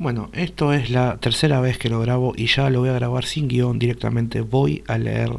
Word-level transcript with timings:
Bueno, 0.00 0.30
esto 0.32 0.72
es 0.72 0.88
la 0.88 1.18
tercera 1.18 1.60
vez 1.60 1.76
que 1.76 1.90
lo 1.90 2.00
grabo 2.00 2.32
y 2.34 2.46
ya 2.46 2.70
lo 2.70 2.80
voy 2.80 2.88
a 2.88 2.94
grabar 2.94 3.26
sin 3.26 3.48
guion 3.48 3.78
directamente. 3.78 4.40
Voy 4.40 4.82
a 4.88 4.96
leer 4.96 5.30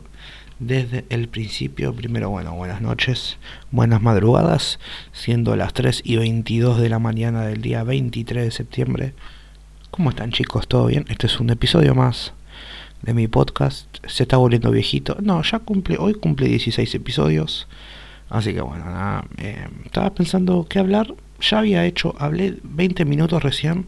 desde 0.59 1.03
el 1.09 1.29
principio. 1.29 1.95
Primero, 1.95 2.29
bueno, 2.29 2.53
buenas 2.53 2.79
noches, 2.79 3.39
buenas 3.71 4.03
madrugadas, 4.03 4.79
siendo 5.13 5.55
las 5.55 5.73
3 5.73 6.03
y 6.05 6.17
22 6.17 6.79
de 6.79 6.89
la 6.89 6.99
mañana 6.99 7.41
del 7.41 7.63
día 7.63 7.83
23 7.83 8.43
de 8.43 8.51
septiembre. 8.51 9.13
¿Cómo 9.89 10.11
están 10.11 10.31
chicos? 10.31 10.67
¿Todo 10.67 10.85
bien? 10.85 11.05
Este 11.09 11.25
es 11.25 11.39
un 11.39 11.49
episodio 11.49 11.95
más 11.95 12.33
de 13.01 13.15
mi 13.15 13.27
podcast. 13.27 13.87
Se 14.05 14.21
está 14.21 14.37
volviendo 14.37 14.69
viejito. 14.69 15.17
No, 15.23 15.41
ya 15.41 15.57
cumple, 15.57 15.97
hoy 15.97 16.13
cumple 16.13 16.47
16 16.47 16.93
episodios. 16.93 17.67
Así 18.29 18.53
que 18.53 18.61
bueno, 18.61 18.85
nada, 18.85 19.25
eh, 19.39 19.67
estaba 19.85 20.13
pensando 20.13 20.67
qué 20.69 20.77
hablar. 20.77 21.15
Ya 21.39 21.57
había 21.57 21.83
hecho, 21.83 22.13
hablé 22.19 22.57
20 22.61 23.05
minutos 23.05 23.41
recién 23.41 23.87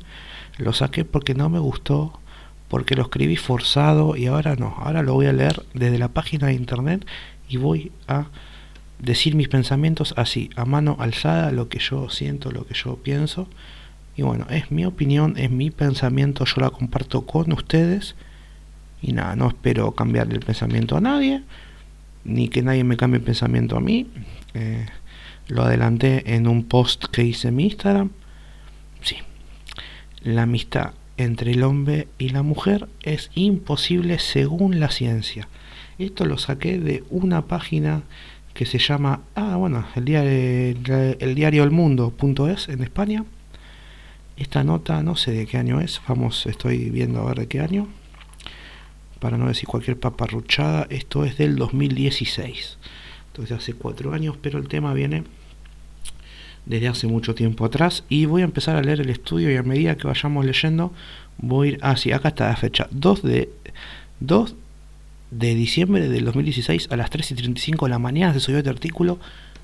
lo 0.57 0.73
saqué 0.73 1.05
porque 1.05 1.33
no 1.33 1.49
me 1.49 1.59
gustó, 1.59 2.19
porque 2.67 2.95
lo 2.95 3.03
escribí 3.03 3.35
forzado 3.35 4.15
y 4.15 4.27
ahora 4.27 4.55
no. 4.55 4.75
Ahora 4.77 5.03
lo 5.03 5.13
voy 5.13 5.27
a 5.27 5.33
leer 5.33 5.63
desde 5.73 5.99
la 5.99 6.07
página 6.09 6.47
de 6.47 6.53
internet 6.53 7.05
y 7.47 7.57
voy 7.57 7.91
a 8.07 8.27
decir 8.99 9.35
mis 9.35 9.49
pensamientos 9.49 10.13
así, 10.17 10.49
a 10.55 10.65
mano 10.65 10.95
alzada, 10.99 11.51
lo 11.51 11.67
que 11.67 11.79
yo 11.79 12.09
siento, 12.09 12.51
lo 12.51 12.65
que 12.65 12.73
yo 12.73 12.95
pienso. 12.95 13.47
Y 14.15 14.21
bueno, 14.21 14.47
es 14.49 14.71
mi 14.71 14.85
opinión, 14.85 15.35
es 15.37 15.51
mi 15.51 15.71
pensamiento, 15.71 16.45
yo 16.45 16.61
la 16.61 16.69
comparto 16.69 17.25
con 17.25 17.51
ustedes. 17.51 18.15
Y 19.01 19.11
nada, 19.11 19.35
no 19.35 19.47
espero 19.47 19.91
cambiar 19.91 20.31
el 20.31 20.39
pensamiento 20.39 20.95
a 20.95 21.01
nadie, 21.01 21.43
ni 22.23 22.47
que 22.47 22.61
nadie 22.61 22.83
me 22.83 22.95
cambie 22.95 23.19
el 23.19 23.25
pensamiento 23.25 23.75
a 23.75 23.81
mí. 23.81 24.07
Eh, 24.53 24.85
lo 25.47 25.63
adelanté 25.63 26.35
en 26.35 26.47
un 26.47 26.63
post 26.63 27.05
que 27.05 27.23
hice 27.23 27.49
en 27.49 27.55
mi 27.55 27.65
Instagram. 27.65 28.11
La 30.23 30.43
amistad 30.43 30.93
entre 31.17 31.51
el 31.51 31.63
hombre 31.63 32.07
y 32.17 32.29
la 32.29 32.43
mujer 32.43 32.87
es 33.01 33.29
imposible 33.35 34.19
según 34.19 34.79
la 34.79 34.89
ciencia. 34.89 35.49
Esto 35.99 36.25
lo 36.25 36.37
saqué 36.37 36.79
de 36.79 37.03
una 37.09 37.41
página 37.43 38.03
que 38.53 38.65
se 38.65 38.79
llama, 38.79 39.21
ah, 39.35 39.57
bueno, 39.57 39.85
el 39.95 40.05
diario, 40.05 41.15
el 41.19 41.35
diario 41.35 41.63
en 42.69 42.83
España. 42.83 43.25
Esta 44.37 44.63
nota 44.63 45.03
no 45.03 45.17
sé 45.17 45.31
de 45.31 45.45
qué 45.45 45.57
año 45.57 45.81
es, 45.81 46.01
vamos, 46.07 46.45
estoy 46.45 46.89
viendo 46.89 47.21
a 47.21 47.25
ver 47.25 47.39
de 47.39 47.47
qué 47.47 47.59
año. 47.59 47.89
Para 49.19 49.37
no 49.37 49.47
decir 49.47 49.67
cualquier 49.67 49.99
paparruchada, 49.99 50.87
esto 50.89 51.25
es 51.25 51.37
del 51.37 51.57
2016. 51.57 52.77
Entonces 53.27 53.57
hace 53.57 53.73
cuatro 53.73 54.13
años, 54.13 54.37
pero 54.41 54.57
el 54.57 54.69
tema 54.69 54.93
viene 54.93 55.23
desde 56.65 56.87
hace 56.87 57.07
mucho 57.07 57.35
tiempo 57.35 57.65
atrás. 57.65 58.03
Y 58.09 58.25
voy 58.25 58.41
a 58.41 58.45
empezar 58.45 58.75
a 58.75 58.81
leer 58.81 59.01
el 59.01 59.09
estudio 59.09 59.51
y 59.51 59.57
a 59.57 59.63
medida 59.63 59.95
que 59.95 60.07
vayamos 60.07 60.45
leyendo 60.45 60.93
voy 61.37 61.67
a 61.67 61.71
ir, 61.71 61.79
ah 61.81 61.97
sí, 61.97 62.11
acá 62.11 62.29
está 62.29 62.47
la 62.47 62.55
fecha, 62.55 62.87
2 62.91 63.23
de, 63.23 63.49
2 64.19 64.55
de 65.31 65.55
diciembre 65.55 66.07
del 66.09 66.25
2016 66.25 66.89
a 66.91 66.95
las 66.95 67.09
3 67.09 67.31
y 67.31 67.35
35 67.35 67.85
de 67.85 67.89
la 67.89 67.99
mañana 67.99 68.33
se 68.33 68.39
subió 68.39 68.59
este 68.59 68.69
artículo, 68.69 69.19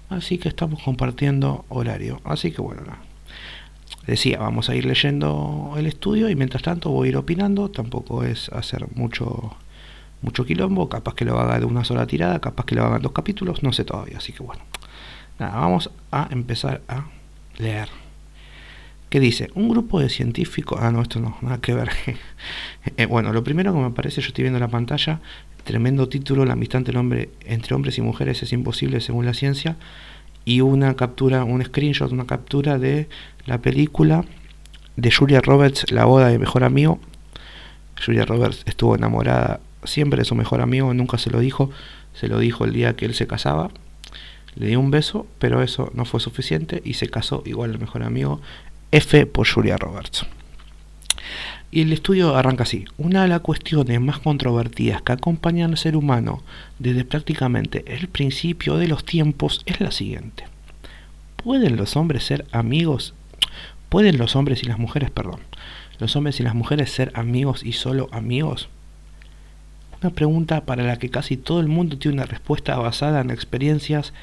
así 0.09 0.37
que 0.37 0.49
estamos 0.49 0.81
compartiendo 0.81 1.65
horario, 1.69 2.21
así 2.23 2.51
que 2.51 2.61
bueno, 2.61 2.81
decía, 4.07 4.39
vamos 4.39 4.69
a 4.69 4.75
ir 4.75 4.85
leyendo 4.85 5.75
el 5.77 5.85
estudio 5.85 6.29
y 6.29 6.35
mientras 6.35 6.63
tanto 6.63 6.89
voy 6.89 7.07
a 7.07 7.09
ir 7.09 7.17
opinando, 7.17 7.69
tampoco 7.69 8.23
es 8.23 8.49
hacer 8.49 8.87
mucho 8.95 9.55
mucho 10.21 10.43
quilombo, 10.43 10.89
capaz 10.89 11.15
que 11.15 11.23
lo 11.23 11.39
haga 11.39 11.59
de 11.59 11.65
una 11.65 11.85
sola 11.85 12.05
tirada, 12.05 12.41
capaz 12.41 12.65
que 12.65 12.75
lo 12.75 12.83
haga 12.83 12.97
en 12.97 13.01
dos 13.03 13.13
capítulos, 13.13 13.63
no 13.63 13.71
sé 13.71 13.85
todavía, 13.85 14.17
así 14.17 14.33
que 14.33 14.43
bueno 14.43 14.61
vamos 15.47 15.89
a 16.11 16.27
empezar 16.31 16.81
a 16.87 17.05
leer. 17.57 17.89
¿Qué 19.09 19.19
dice? 19.19 19.49
Un 19.55 19.69
grupo 19.69 19.99
de 19.99 20.09
científicos. 20.09 20.79
Ah, 20.81 20.91
no, 20.91 21.01
esto 21.01 21.19
no, 21.19 21.37
nada 21.41 21.59
que 21.59 21.73
ver. 21.73 21.89
Eh, 22.97 23.05
bueno, 23.05 23.33
lo 23.33 23.43
primero 23.43 23.73
que 23.73 23.79
me 23.79 23.91
parece, 23.91 24.21
yo 24.21 24.29
estoy 24.29 24.43
viendo 24.43 24.59
la 24.59 24.69
pantalla, 24.69 25.19
tremendo 25.63 26.07
título: 26.07 26.45
La 26.45 26.53
amistad 26.53 26.81
entre, 26.87 27.29
entre 27.45 27.75
hombres 27.75 27.97
y 27.97 28.01
mujeres 28.01 28.41
es 28.41 28.53
imposible 28.53 29.01
según 29.01 29.25
la 29.25 29.33
ciencia. 29.33 29.75
Y 30.45 30.61
una 30.61 30.95
captura, 30.95 31.43
un 31.43 31.63
screenshot, 31.63 32.11
una 32.11 32.25
captura 32.25 32.79
de 32.79 33.09
la 33.45 33.59
película 33.59 34.23
de 34.95 35.11
Julia 35.11 35.41
Roberts, 35.41 35.91
La 35.91 36.05
boda 36.05 36.29
de 36.29 36.39
mejor 36.39 36.63
amigo. 36.63 36.99
Julia 38.03 38.25
Roberts 38.25 38.63
estuvo 38.65 38.95
enamorada 38.95 39.59
siempre 39.83 40.19
de 40.19 40.25
su 40.25 40.35
mejor 40.35 40.61
amigo, 40.61 40.93
nunca 40.93 41.17
se 41.17 41.29
lo 41.29 41.39
dijo, 41.39 41.69
se 42.13 42.27
lo 42.27 42.39
dijo 42.39 42.65
el 42.65 42.73
día 42.73 42.95
que 42.95 43.05
él 43.05 43.13
se 43.13 43.27
casaba 43.27 43.69
le 44.55 44.67
dio 44.67 44.79
un 44.79 44.91
beso, 44.91 45.27
pero 45.39 45.61
eso 45.61 45.91
no 45.93 46.05
fue 46.05 46.19
suficiente 46.19 46.81
y 46.83 46.95
se 46.95 47.09
casó 47.09 47.43
igual 47.45 47.71
el 47.71 47.79
mejor 47.79 48.03
amigo 48.03 48.41
F 48.91 49.25
por 49.25 49.47
Julia 49.47 49.77
Roberts. 49.77 50.25
Y 51.71 51.81
el 51.81 51.93
estudio 51.93 52.35
arranca 52.35 52.63
así. 52.63 52.85
Una 52.97 53.21
de 53.21 53.27
las 53.27 53.41
cuestiones 53.41 54.01
más 54.01 54.19
controvertidas 54.19 55.03
que 55.03 55.11
acompañan 55.11 55.71
al 55.71 55.77
ser 55.77 55.95
humano 55.95 56.41
desde 56.79 57.05
prácticamente 57.05 57.83
el 57.87 58.07
principio 58.07 58.77
de 58.77 58.87
los 58.87 59.05
tiempos 59.05 59.61
es 59.67 59.79
la 59.79 59.91
siguiente. 59.91 60.45
¿Pueden 61.35 61.77
los 61.77 61.95
hombres 61.95 62.23
ser 62.23 62.47
amigos? 62.51 63.13
¿Pueden 63.89 64.17
los 64.17 64.35
hombres 64.35 64.63
y 64.63 64.65
las 64.65 64.79
mujeres, 64.79 65.11
perdón, 65.11 65.39
los 65.99 66.15
hombres 66.15 66.39
y 66.39 66.43
las 66.43 66.55
mujeres 66.55 66.91
ser 66.91 67.11
amigos 67.13 67.63
y 67.63 67.73
solo 67.73 68.09
amigos? 68.11 68.69
Una 70.01 70.11
pregunta 70.11 70.65
para 70.65 70.83
la 70.83 70.97
que 70.97 71.09
casi 71.09 71.37
todo 71.37 71.59
el 71.59 71.67
mundo 71.67 71.97
tiene 71.97 72.15
una 72.15 72.25
respuesta 72.25 72.77
basada 72.77 73.21
en 73.21 73.29
experiencias 73.29 74.13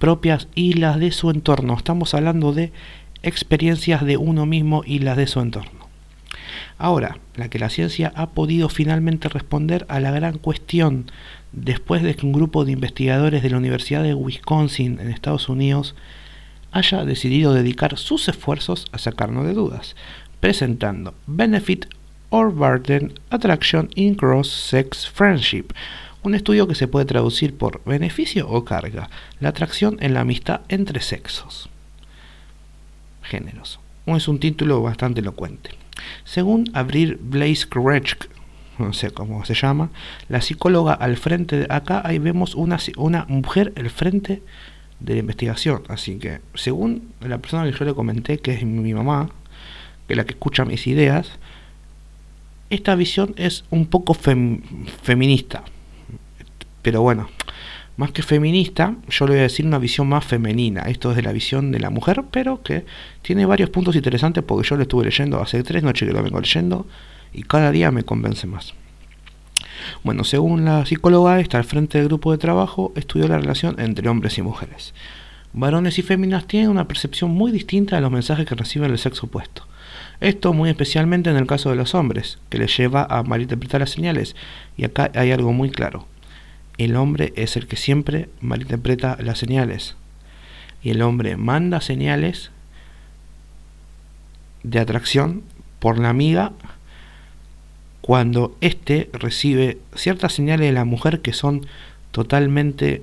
propias 0.00 0.48
y 0.56 0.72
las 0.72 0.98
de 0.98 1.12
su 1.12 1.30
entorno. 1.30 1.76
Estamos 1.76 2.14
hablando 2.14 2.52
de 2.52 2.72
experiencias 3.22 4.04
de 4.04 4.16
uno 4.16 4.46
mismo 4.46 4.82
y 4.84 4.98
las 4.98 5.16
de 5.16 5.28
su 5.28 5.40
entorno. 5.40 5.88
Ahora, 6.78 7.18
la 7.36 7.50
que 7.50 7.58
la 7.58 7.68
ciencia 7.68 8.10
ha 8.16 8.30
podido 8.30 8.70
finalmente 8.70 9.28
responder 9.28 9.84
a 9.88 10.00
la 10.00 10.10
gran 10.10 10.38
cuestión 10.38 11.10
después 11.52 12.02
de 12.02 12.16
que 12.16 12.24
un 12.24 12.32
grupo 12.32 12.64
de 12.64 12.72
investigadores 12.72 13.42
de 13.42 13.50
la 13.50 13.58
Universidad 13.58 14.02
de 14.02 14.14
Wisconsin 14.14 14.98
en 14.98 15.10
Estados 15.10 15.50
Unidos 15.50 15.94
haya 16.72 17.04
decidido 17.04 17.52
dedicar 17.52 17.98
sus 17.98 18.26
esfuerzos 18.28 18.86
a 18.92 18.98
sacarnos 18.98 19.46
de 19.46 19.52
dudas, 19.52 19.96
presentando 20.40 21.12
Benefit 21.26 21.86
or 22.30 22.50
Burden 22.50 23.12
Attraction 23.28 23.90
in 23.96 24.14
Cross-Sex 24.14 25.10
Friendship, 25.10 25.74
un 26.22 26.34
estudio 26.34 26.68
que 26.68 26.74
se 26.74 26.88
puede 26.88 27.06
traducir 27.06 27.56
por 27.56 27.82
beneficio 27.84 28.48
o 28.48 28.64
carga, 28.64 29.08
la 29.40 29.50
atracción 29.50 29.96
en 30.00 30.14
la 30.14 30.20
amistad 30.20 30.60
entre 30.68 31.00
sexos. 31.00 31.68
Géneros. 33.22 33.80
Es 34.06 34.28
un 34.28 34.40
título 34.40 34.82
bastante 34.82 35.20
elocuente. 35.20 35.70
Según 36.24 36.70
Abril 36.74 37.18
Blaze 37.20 37.68
Kretschk, 37.68 38.28
no 38.78 38.92
sé 38.92 39.10
cómo 39.12 39.44
se 39.44 39.54
llama, 39.54 39.90
la 40.28 40.40
psicóloga 40.40 40.94
al 40.94 41.16
frente 41.16 41.56
de 41.56 41.66
acá, 41.70 42.02
ahí 42.04 42.18
vemos 42.18 42.54
una, 42.54 42.78
una 42.96 43.24
mujer 43.26 43.72
al 43.76 43.88
frente 43.90 44.42
de 44.98 45.14
la 45.14 45.20
investigación. 45.20 45.84
Así 45.88 46.18
que, 46.18 46.40
según 46.54 47.12
la 47.20 47.38
persona 47.38 47.64
que 47.70 47.78
yo 47.78 47.84
le 47.84 47.94
comenté, 47.94 48.38
que 48.38 48.52
es 48.52 48.64
mi 48.64 48.92
mamá, 48.92 49.30
que 50.06 50.14
es 50.14 50.16
la 50.16 50.24
que 50.24 50.32
escucha 50.32 50.64
mis 50.64 50.86
ideas, 50.86 51.30
esta 52.68 52.94
visión 52.94 53.34
es 53.36 53.64
un 53.70 53.86
poco 53.86 54.14
feminista 54.14 55.64
pero 56.82 57.02
bueno, 57.02 57.28
más 58.00 58.12
que 58.12 58.22
feminista, 58.22 58.96
yo 59.10 59.26
le 59.26 59.32
voy 59.32 59.40
a 59.40 59.42
decir 59.42 59.66
una 59.66 59.78
visión 59.78 60.08
más 60.08 60.24
femenina. 60.24 60.82
Esto 60.82 61.10
es 61.10 61.16
de 61.16 61.22
la 61.22 61.32
visión 61.32 61.70
de 61.70 61.80
la 61.80 61.90
mujer, 61.90 62.24
pero 62.30 62.62
que 62.62 62.86
tiene 63.20 63.44
varios 63.44 63.68
puntos 63.68 63.94
interesantes 63.94 64.42
porque 64.42 64.66
yo 64.66 64.76
lo 64.76 64.82
estuve 64.82 65.04
leyendo 65.04 65.38
hace 65.38 65.62
tres 65.62 65.82
noches 65.82 66.08
que 66.08 66.14
lo 66.14 66.22
vengo 66.22 66.40
leyendo 66.40 66.86
y 67.34 67.42
cada 67.42 67.70
día 67.70 67.90
me 67.90 68.02
convence 68.02 68.46
más. 68.46 68.72
Bueno, 70.02 70.24
según 70.24 70.64
la 70.64 70.86
psicóloga, 70.86 71.40
está 71.40 71.58
al 71.58 71.64
frente 71.64 71.98
del 71.98 72.08
grupo 72.08 72.32
de 72.32 72.38
trabajo, 72.38 72.92
estudió 72.96 73.28
la 73.28 73.38
relación 73.38 73.78
entre 73.78 74.08
hombres 74.08 74.38
y 74.38 74.42
mujeres. 74.42 74.94
Varones 75.52 75.98
y 75.98 76.02
féminas 76.02 76.46
tienen 76.46 76.70
una 76.70 76.88
percepción 76.88 77.30
muy 77.32 77.52
distinta 77.52 77.96
de 77.96 78.02
los 78.02 78.10
mensajes 78.10 78.46
que 78.46 78.54
reciben 78.54 78.90
el 78.90 78.98
sexo 78.98 79.26
opuesto. 79.26 79.66
Esto 80.20 80.54
muy 80.54 80.70
especialmente 80.70 81.28
en 81.28 81.36
el 81.36 81.46
caso 81.46 81.68
de 81.68 81.76
los 81.76 81.94
hombres, 81.94 82.38
que 82.48 82.56
les 82.56 82.74
lleva 82.74 83.06
a 83.10 83.22
malinterpretar 83.24 83.80
las 83.80 83.90
señales. 83.90 84.36
Y 84.78 84.84
acá 84.84 85.10
hay 85.14 85.32
algo 85.32 85.52
muy 85.52 85.70
claro 85.70 86.06
el 86.84 86.96
hombre 86.96 87.32
es 87.36 87.56
el 87.56 87.66
que 87.66 87.76
siempre 87.76 88.28
malinterpreta 88.40 89.18
las 89.20 89.38
señales. 89.38 89.96
Y 90.82 90.90
el 90.90 91.02
hombre 91.02 91.36
manda 91.36 91.80
señales 91.80 92.50
de 94.62 94.80
atracción 94.80 95.42
por 95.78 95.98
la 95.98 96.08
amiga 96.08 96.52
cuando 98.00 98.56
éste 98.60 99.10
recibe 99.12 99.78
ciertas 99.94 100.32
señales 100.32 100.68
de 100.68 100.72
la 100.72 100.86
mujer 100.86 101.20
que 101.20 101.34
son 101.34 101.66
totalmente 102.12 103.02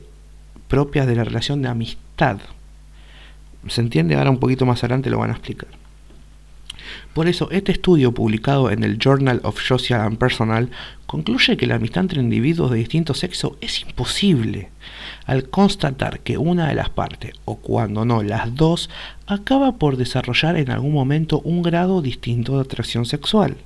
propias 0.67 1.05
de 1.05 1.15
la 1.15 1.23
relación 1.23 1.61
de 1.61 1.69
amistad. 1.69 2.39
¿Se 3.67 3.81
entiende? 3.81 4.15
Ahora 4.15 4.31
un 4.31 4.39
poquito 4.39 4.65
más 4.65 4.83
adelante 4.83 5.09
lo 5.09 5.19
van 5.19 5.29
a 5.29 5.33
explicar. 5.33 5.69
Por 7.17 7.27
eso, 7.27 7.49
este 7.49 7.71
estudio 7.71 8.11
publicado 8.11 8.69
en 8.69 8.83
el 8.83 8.99
Journal 8.99 9.41
of 9.43 9.59
Social 9.59 10.01
and 10.01 10.19
Personal 10.19 10.69
concluye 11.07 11.57
que 11.57 11.65
la 11.65 11.73
amistad 11.73 12.03
entre 12.03 12.21
individuos 12.21 12.69
de 12.69 12.77
distinto 12.77 13.15
sexo 13.15 13.57
es 13.59 13.81
imposible. 13.81 14.69
al 15.25 15.49
constatar 15.49 16.19
que 16.19 16.37
una 16.37 16.67
de 16.67 16.75
las 16.75 16.91
partes, 16.91 17.33
o 17.45 17.55
cuando 17.55 18.05
no 18.05 18.21
las 18.21 18.53
dos, 18.53 18.91
acaba 19.25 19.77
por 19.77 19.97
desarrollar 19.97 20.57
en 20.57 20.69
algún 20.69 20.93
momento 20.93 21.39
un 21.39 21.63
grado 21.63 22.03
distinto 22.03 22.53
de 22.53 22.61
atracción 22.61 23.07
sexual, 23.07 23.57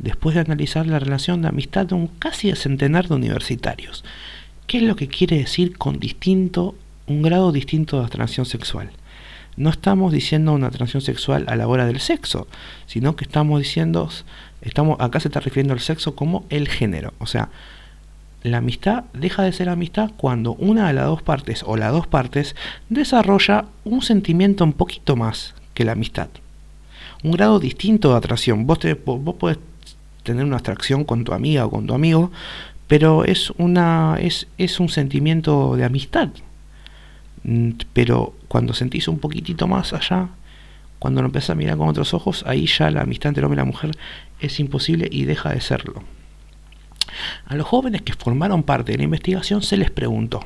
después 0.00 0.34
de 0.34 0.40
analizar 0.40 0.84
la 0.88 0.98
relación 0.98 1.40
de 1.40 1.48
amistad 1.50 1.86
de 1.86 1.94
un 1.94 2.08
casi 2.08 2.52
centenar 2.56 3.06
de 3.06 3.14
universitarios. 3.14 4.04
¿Qué 4.66 4.78
es 4.78 4.82
lo 4.82 4.96
que 4.96 5.06
quiere 5.06 5.38
decir 5.38 5.78
con 5.78 6.00
distinto, 6.00 6.74
un 7.06 7.22
grado 7.22 7.52
distinto 7.52 8.00
de 8.00 8.06
atracción 8.06 8.44
sexual? 8.44 8.90
No 9.58 9.70
estamos 9.70 10.12
diciendo 10.12 10.52
una 10.52 10.68
atracción 10.68 11.02
sexual 11.02 11.44
a 11.48 11.56
la 11.56 11.66
hora 11.66 11.84
del 11.84 11.98
sexo, 11.98 12.46
sino 12.86 13.16
que 13.16 13.24
estamos 13.24 13.60
diciendo, 13.60 14.08
estamos, 14.62 15.00
acá 15.00 15.18
se 15.18 15.26
está 15.26 15.40
refiriendo 15.40 15.74
al 15.74 15.80
sexo 15.80 16.14
como 16.14 16.44
el 16.48 16.68
género, 16.68 17.12
o 17.18 17.26
sea, 17.26 17.48
la 18.44 18.58
amistad 18.58 19.04
deja 19.14 19.42
de 19.42 19.52
ser 19.52 19.68
amistad 19.68 20.12
cuando 20.16 20.52
una 20.54 20.86
de 20.86 20.92
las 20.92 21.06
dos 21.06 21.22
partes 21.22 21.64
o 21.66 21.76
las 21.76 21.90
dos 21.90 22.06
partes 22.06 22.54
desarrolla 22.88 23.64
un 23.84 24.00
sentimiento 24.00 24.62
un 24.62 24.74
poquito 24.74 25.16
más 25.16 25.54
que 25.74 25.84
la 25.84 25.92
amistad. 25.92 26.28
Un 27.24 27.32
grado 27.32 27.58
distinto 27.58 28.10
de 28.10 28.16
atracción. 28.16 28.64
Vos, 28.64 28.78
te, 28.78 28.94
vos 28.94 29.34
podés 29.34 29.58
tener 30.22 30.44
una 30.44 30.58
atracción 30.58 31.02
con 31.02 31.24
tu 31.24 31.32
amiga 31.32 31.66
o 31.66 31.70
con 31.70 31.88
tu 31.88 31.94
amigo, 31.94 32.30
pero 32.86 33.24
es, 33.24 33.50
una, 33.58 34.16
es, 34.20 34.46
es 34.56 34.78
un 34.78 34.88
sentimiento 34.88 35.74
de 35.74 35.84
amistad. 35.84 36.28
Mm, 37.44 37.70
pero 37.92 38.34
cuando 38.48 38.74
sentís 38.74 39.08
un 39.08 39.18
poquitito 39.18 39.66
más 39.66 39.92
allá, 39.92 40.28
cuando 40.98 41.22
lo 41.22 41.26
empezás 41.26 41.50
a 41.50 41.54
mirar 41.54 41.76
con 41.76 41.88
otros 41.88 42.14
ojos, 42.14 42.44
ahí 42.46 42.66
ya 42.66 42.90
la 42.90 43.02
amistad 43.02 43.28
entre 43.28 43.40
el 43.40 43.44
hombre 43.46 43.58
y 43.58 43.64
la 43.64 43.70
mujer 43.70 43.96
es 44.40 44.58
imposible 44.60 45.08
y 45.10 45.24
deja 45.24 45.50
de 45.50 45.60
serlo. 45.60 46.02
A 47.46 47.54
los 47.54 47.66
jóvenes 47.66 48.02
que 48.02 48.12
formaron 48.12 48.62
parte 48.62 48.92
de 48.92 48.98
la 48.98 49.04
investigación 49.04 49.62
se 49.62 49.76
les 49.76 49.90
preguntó, 49.90 50.44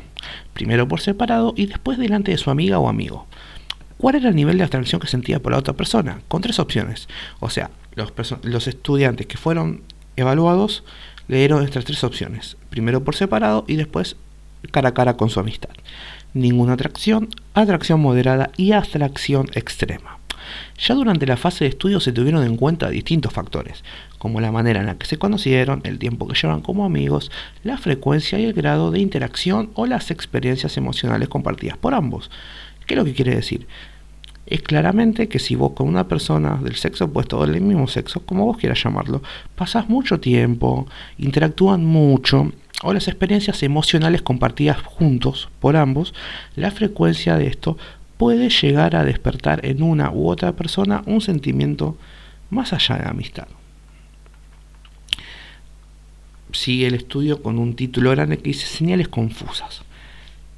primero 0.53 0.87
por 0.87 1.01
separado 1.01 1.55
y 1.57 1.67
después 1.67 1.99
delante 1.99 2.31
de 2.31 2.39
su 2.39 2.51
amiga 2.51 2.79
o 2.79 2.89
amigo, 2.89 3.27
cuál 3.99 4.17
era 4.17 4.29
el 4.29 4.37
nivel 4.37 4.59
de 4.59 4.65
abstracción 4.65 5.01
que 5.01 5.07
sentía 5.07 5.41
por 5.41 5.53
la 5.53 5.59
otra 5.59 5.75
persona, 5.75 6.21
con 6.29 6.43
tres 6.43 6.59
opciones. 6.59 7.09
O 7.41 7.51
sea, 7.51 7.71
los, 7.95 8.13
los 8.43 8.67
estudiantes 8.67 9.27
que 9.27 9.37
fueron 9.37 9.83
evaluados 10.17 10.85
le 11.29 11.39
dieron 11.39 11.65
estas 11.65 11.85
tres 11.85 12.05
opciones, 12.05 12.57
primero 12.71 13.03
por 13.05 13.15
separado 13.15 13.65
y 13.67 13.77
después 13.77 14.17
cara 14.71 14.91
a 14.91 14.95
cara 14.95 15.17
con 15.17 15.31
su 15.31 15.41
amistad. 15.41 15.71
Ninguna 16.35 16.75
atracción, 16.75 17.29
atracción 17.55 18.01
moderada 18.01 18.51
y 18.57 18.73
abstracción 18.73 19.49
extrema. 19.55 20.19
Ya 20.79 20.95
durante 20.95 21.27
la 21.27 21.37
fase 21.37 21.65
de 21.65 21.71
estudio 21.71 22.01
se 22.01 22.13
tuvieron 22.13 22.45
en 22.45 22.57
cuenta 22.57 22.91
distintos 22.91 23.33
factores, 23.33 23.85
como 24.19 24.41
la 24.41 24.51
manera 24.51 24.81
en 24.81 24.87
la 24.87 24.97
que 24.97 25.07
se 25.07 25.19
conocieron, 25.19 25.81
el 25.85 25.99
tiempo 25.99 26.27
que 26.27 26.35
llevan 26.35 26.63
como 26.63 26.85
amigos, 26.85 27.31
la 27.63 27.79
frecuencia 27.79 28.39
y 28.39 28.45
el 28.45 28.53
grado 28.53 28.91
de 28.91 29.01
interacción 29.01 29.71
o 29.75 29.87
las 29.87 30.11
experiencias 30.11 30.77
emocionales 30.77 31.29
compartidas 31.29 31.77
por 31.77 31.95
ambos. 31.95 32.31
¿Qué 32.87 32.95
es 32.95 32.99
lo 32.99 33.05
que 33.05 33.15
quiere 33.15 33.35
decir? 33.35 33.67
Es 34.47 34.63
claramente 34.63 35.29
que 35.29 35.39
si 35.39 35.55
vos 35.55 35.73
con 35.73 35.89
una 35.89 36.09
persona 36.09 36.57
del 36.57 36.77
sexo 36.77 37.07
opuesto 37.07 37.39
o 37.39 37.47
del 37.47 37.61
mismo 37.61 37.87
sexo, 37.87 38.21
como 38.27 38.45
vos 38.45 38.59
quieras 38.59 38.83
llamarlo, 38.83 39.23
pasás 39.55 39.89
mucho 39.89 40.19
tiempo, 40.21 40.87
interactúan 41.19 41.85
mucho, 41.85 42.51
o 42.83 42.93
las 42.93 43.09
experiencias 43.09 43.63
emocionales 43.63 44.23
compartidas 44.23 44.83
juntos 44.83 45.49
por 45.61 45.77
ambos, 45.77 46.13
la 46.57 46.71
frecuencia 46.71 47.37
de 47.37 47.47
esto 47.47 47.79
puede 48.17 48.51
llegar 48.51 48.97
a 48.97 49.05
despertar 49.05 49.65
en 49.65 49.83
una 49.83 50.11
u 50.11 50.29
otra 50.29 50.53
persona 50.53 51.03
un 51.07 51.21
sentimiento 51.21 51.97
más 52.51 52.73
allá 52.73 52.97
de 52.97 53.09
amistad. 53.09 53.47
Sigue 56.53 56.87
el 56.87 56.95
estudio 56.95 57.43
con 57.43 57.59
un 57.59 57.75
título 57.75 58.11
grande 58.11 58.37
que 58.37 58.51
dice 58.51 58.67
señales 58.67 59.09
confusas. 59.09 59.83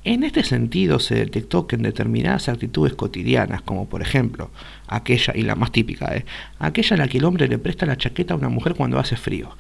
En 0.05 0.23
este 0.23 0.45
sentido 0.45 0.99
se 0.99 1.15
detectó 1.15 1.67
que 1.67 1.77
en 1.77 1.83
determinadas 1.83 2.51
actitudes 2.51 2.93
cotidianas, 2.93 3.63
como 3.63 3.89
por 3.89 4.03
ejemplo 4.03 4.51
aquella, 4.87 5.33
y 5.35 5.43
la 5.43 5.55
más 5.55 5.73
típica, 5.73 6.15
¿eh? 6.15 6.27
aquella 6.59 6.97
en 6.97 7.01
la 7.01 7.09
que 7.09 7.17
el 7.17 7.25
hombre 7.25 7.49
le 7.49 7.57
presta 7.57 7.87
la 7.87 7.97
chaqueta 7.97 8.35
a 8.35 8.37
una 8.37 8.51
mujer 8.51 8.75
cuando 8.75 8.99
hace 8.99 9.17
frío, 9.17 9.57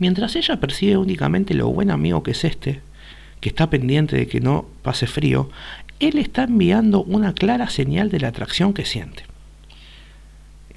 mientras 0.00 0.34
ella 0.34 0.58
percibe 0.58 0.96
únicamente 0.96 1.54
lo 1.54 1.68
buen 1.68 1.92
amigo 1.92 2.24
que 2.24 2.32
es 2.32 2.44
este, 2.44 2.80
que 3.40 3.50
está 3.50 3.70
pendiente 3.70 4.16
de 4.16 4.26
que 4.26 4.40
no 4.40 4.66
pase 4.82 5.06
frío, 5.06 5.48
él 6.00 6.18
está 6.18 6.42
enviando 6.42 7.04
una 7.04 7.32
clara 7.32 7.70
señal 7.70 8.10
de 8.10 8.18
la 8.18 8.28
atracción 8.28 8.74
que 8.74 8.84
siente. 8.84 9.22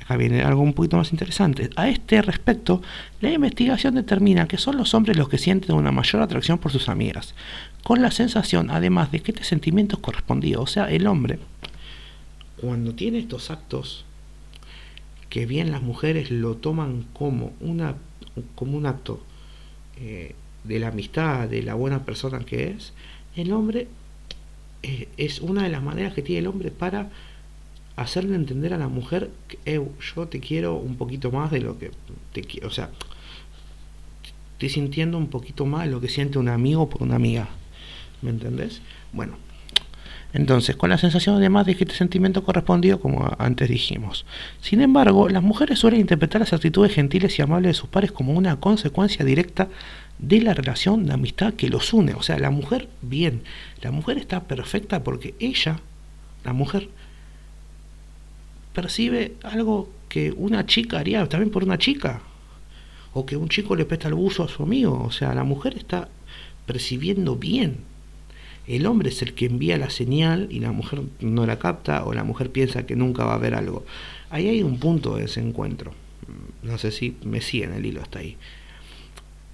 Acá 0.07 0.15
viene 0.15 0.41
algo 0.41 0.61
un 0.61 0.71
poquito 0.71 0.95
más 0.95 1.11
interesante. 1.11 1.69
A 1.75 1.89
este 1.89 2.21
respecto, 2.21 2.81
la 3.19 3.29
investigación 3.29 3.93
determina 3.93 4.47
que 4.47 4.57
son 4.57 4.77
los 4.77 4.93
hombres 4.93 5.17
los 5.17 5.27
que 5.27 5.37
sienten 5.37 5.75
una 5.75 5.91
mayor 5.91 6.21
atracción 6.21 6.59
por 6.59 6.71
sus 6.71 6.87
amigas, 6.87 7.35
con 7.83 8.01
la 8.01 8.11
sensación 8.11 8.69
además 8.69 9.11
de 9.11 9.19
que 9.19 9.31
este 9.31 9.43
sentimiento 9.43 9.97
es 9.97 10.01
correspondido. 10.01 10.61
O 10.61 10.67
sea, 10.67 10.89
el 10.89 11.07
hombre, 11.07 11.39
cuando 12.55 12.93
tiene 12.93 13.19
estos 13.19 13.51
actos, 13.51 14.05
que 15.29 15.45
bien 15.45 15.73
las 15.73 15.81
mujeres 15.81 16.31
lo 16.31 16.55
toman 16.55 17.05
como, 17.11 17.51
una, 17.59 17.95
como 18.55 18.77
un 18.77 18.85
acto 18.85 19.21
eh, 19.97 20.35
de 20.63 20.79
la 20.79 20.87
amistad, 20.87 21.49
de 21.49 21.63
la 21.63 21.73
buena 21.73 22.05
persona 22.05 22.39
que 22.39 22.69
es, 22.69 22.93
el 23.35 23.51
hombre 23.51 23.89
eh, 24.83 25.09
es 25.17 25.41
una 25.41 25.63
de 25.63 25.69
las 25.69 25.83
maneras 25.83 26.13
que 26.13 26.21
tiene 26.21 26.39
el 26.39 26.47
hombre 26.47 26.71
para 26.71 27.09
hacerle 27.97 28.35
entender 28.35 28.73
a 28.73 28.77
la 28.77 28.87
mujer 28.87 29.31
que 29.47 29.81
yo 30.15 30.27
te 30.27 30.39
quiero 30.39 30.75
un 30.75 30.95
poquito 30.95 31.31
más 31.31 31.51
de 31.51 31.59
lo 31.59 31.77
que 31.77 31.91
te 32.31 32.41
quiero. 32.41 32.67
O 32.67 32.71
sea, 32.71 32.89
estoy 34.53 34.69
sintiendo 34.69 35.17
un 35.17 35.27
poquito 35.27 35.65
más 35.65 35.85
de 35.85 35.91
lo 35.91 35.99
que 35.99 36.07
siente 36.07 36.39
un 36.39 36.47
amigo 36.47 36.89
por 36.89 37.03
una 37.03 37.15
amiga. 37.15 37.49
¿Me 38.21 38.29
entendés? 38.29 38.81
Bueno, 39.11 39.37
entonces, 40.33 40.75
con 40.75 40.89
la 40.89 40.97
sensación 40.97 41.37
además 41.37 41.65
de 41.65 41.75
que 41.75 41.85
este 41.85 41.95
sentimiento 41.95 42.43
correspondió, 42.43 42.99
como 42.99 43.35
antes 43.39 43.69
dijimos. 43.69 44.25
Sin 44.61 44.81
embargo, 44.81 45.29
las 45.29 45.41
mujeres 45.41 45.79
suelen 45.79 46.01
interpretar 46.01 46.41
las 46.41 46.53
actitudes 46.53 46.93
gentiles 46.93 47.39
y 47.39 47.41
amables 47.41 47.71
de 47.71 47.73
sus 47.73 47.89
pares 47.89 48.11
como 48.11 48.33
una 48.33 48.59
consecuencia 48.59 49.25
directa 49.25 49.69
de 50.19 50.41
la 50.41 50.53
relación 50.53 51.05
de 51.05 51.13
amistad 51.13 51.53
que 51.53 51.69
los 51.69 51.93
une. 51.93 52.13
O 52.13 52.21
sea, 52.21 52.37
la 52.37 52.51
mujer, 52.51 52.89
bien, 53.01 53.41
la 53.81 53.91
mujer 53.91 54.17
está 54.17 54.43
perfecta 54.43 55.03
porque 55.03 55.33
ella, 55.39 55.79
la 56.43 56.53
mujer, 56.53 56.89
percibe 58.77 59.33
algo 59.41 59.89
que 60.07 60.31
una 60.37 60.67
chica 60.67 60.99
haría 60.99 61.27
también 61.27 61.49
por 61.49 61.63
una 61.63 61.79
chica. 61.79 62.21
O 63.11 63.25
que 63.25 63.35
un 63.35 63.49
chico 63.49 63.75
le 63.75 63.85
presta 63.85 64.07
el 64.07 64.13
buzo 64.13 64.43
a 64.43 64.47
su 64.47 64.61
amigo. 64.61 65.03
O 65.03 65.09
sea, 65.09 65.33
la 65.33 65.43
mujer 65.43 65.75
está 65.75 66.09
percibiendo 66.67 67.35
bien. 67.35 67.77
El 68.67 68.85
hombre 68.85 69.09
es 69.09 69.23
el 69.23 69.33
que 69.33 69.47
envía 69.47 69.79
la 69.79 69.89
señal 69.89 70.47
y 70.51 70.59
la 70.59 70.71
mujer 70.71 71.01
no 71.21 71.47
la 71.47 71.57
capta 71.57 72.05
o 72.05 72.13
la 72.13 72.23
mujer 72.23 72.51
piensa 72.51 72.85
que 72.85 72.95
nunca 72.95 73.25
va 73.25 73.31
a 73.31 73.37
haber 73.37 73.55
algo. 73.55 73.83
Ahí 74.29 74.47
hay 74.47 74.61
un 74.61 74.77
punto 74.77 75.15
de 75.15 75.23
desencuentro. 75.23 75.93
No 76.61 76.77
sé 76.77 76.91
si 76.91 77.17
me 77.23 77.41
siguen 77.41 77.73
el 77.73 77.83
hilo 77.83 78.03
hasta 78.03 78.19
ahí. 78.19 78.37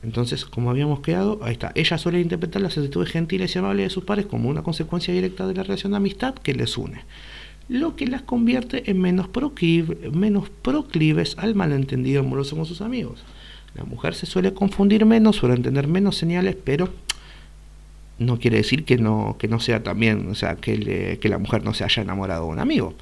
Entonces, 0.03 0.43
como 0.43 0.69
habíamos 0.69 0.99
quedado, 0.99 1.39
ahí 1.43 1.53
está. 1.53 1.71
Ella 1.75 1.97
suele 1.97 2.19
interpretar 2.19 2.61
las 2.61 2.77
actitudes 2.77 3.09
gentiles 3.09 3.55
y 3.55 3.59
amables 3.59 3.85
de 3.85 3.89
sus 3.89 4.03
pares 4.03 4.25
como 4.25 4.49
una 4.49 4.63
consecuencia 4.63 5.13
directa 5.13 5.47
de 5.47 5.53
la 5.53 5.63
relación 5.63 5.93
de 5.93 5.97
amistad 5.97 6.33
que 6.33 6.53
les 6.53 6.77
une, 6.77 7.05
lo 7.69 7.95
que 7.95 8.07
las 8.07 8.21
convierte 8.21 8.89
en 8.89 8.99
menos, 8.99 9.29
menos 10.11 10.49
proclives 10.49 11.35
al 11.37 11.55
malentendido 11.55 12.21
amoroso 12.21 12.55
con 12.55 12.65
sus 12.65 12.81
amigos. 12.81 13.23
La 13.75 13.83
mujer 13.83 14.13
se 14.15 14.25
suele 14.25 14.53
confundir 14.53 15.05
menos, 15.05 15.37
suele 15.37 15.55
entender 15.55 15.87
menos 15.87 16.17
señales, 16.17 16.55
pero 16.63 16.89
no 18.19 18.37
quiere 18.37 18.57
decir 18.57 18.85
que 18.85 18.97
no, 18.97 19.37
que 19.39 19.47
no 19.47 19.59
sea 19.59 19.81
también, 19.81 20.29
o 20.29 20.35
sea, 20.35 20.55
que, 20.55 21.17
que 21.19 21.29
la 21.29 21.39
mujer 21.39 21.63
no 21.63 21.73
se 21.73 21.83
haya 21.83 22.03
enamorado 22.03 22.45
de 22.45 22.51
un 22.51 22.59
amigo. 22.59 22.93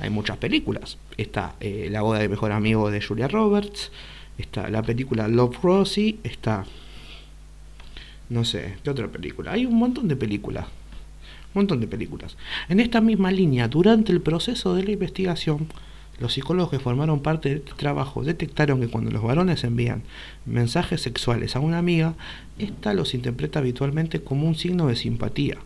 Hay 0.00 0.10
muchas 0.10 0.36
películas. 0.36 0.98
Está 1.16 1.54
eh, 1.60 1.88
La 1.90 2.02
boda 2.02 2.18
de 2.18 2.28
mejor 2.28 2.52
amigo 2.52 2.90
de 2.90 3.00
Julia 3.00 3.28
Roberts, 3.28 3.90
Está 4.38 4.70
la 4.70 4.82
película 4.82 5.26
Love 5.28 5.58
Rosie, 5.62 6.18
está... 6.22 6.64
No 8.28 8.44
sé, 8.44 8.76
¿qué 8.84 8.90
otra 8.90 9.08
película? 9.08 9.52
Hay 9.52 9.66
un 9.66 9.74
montón 9.74 10.06
de 10.06 10.14
películas. 10.14 10.66
Montón 11.58 11.80
de 11.80 11.88
películas. 11.88 12.36
En 12.68 12.78
esta 12.78 13.00
misma 13.00 13.32
línea, 13.32 13.66
durante 13.66 14.12
el 14.12 14.20
proceso 14.20 14.74
de 14.74 14.84
la 14.84 14.92
investigación, 14.92 15.66
los 16.20 16.32
psicólogos 16.32 16.70
que 16.70 16.78
formaron 16.78 17.20
parte 17.20 17.48
de 17.48 17.56
este 17.56 17.72
trabajo 17.72 18.22
detectaron 18.22 18.80
que 18.80 18.88
cuando 18.88 19.10
los 19.10 19.22
varones 19.22 19.64
envían 19.64 20.02
mensajes 20.46 21.00
sexuales 21.00 21.56
a 21.56 21.60
una 21.60 21.78
amiga, 21.78 22.14
ésta 22.58 22.94
los 22.94 23.12
interpreta 23.12 23.58
habitualmente 23.58 24.20
como 24.20 24.46
un 24.46 24.54
signo 24.54 24.86
de 24.86 24.94
simpatía, 24.94 25.58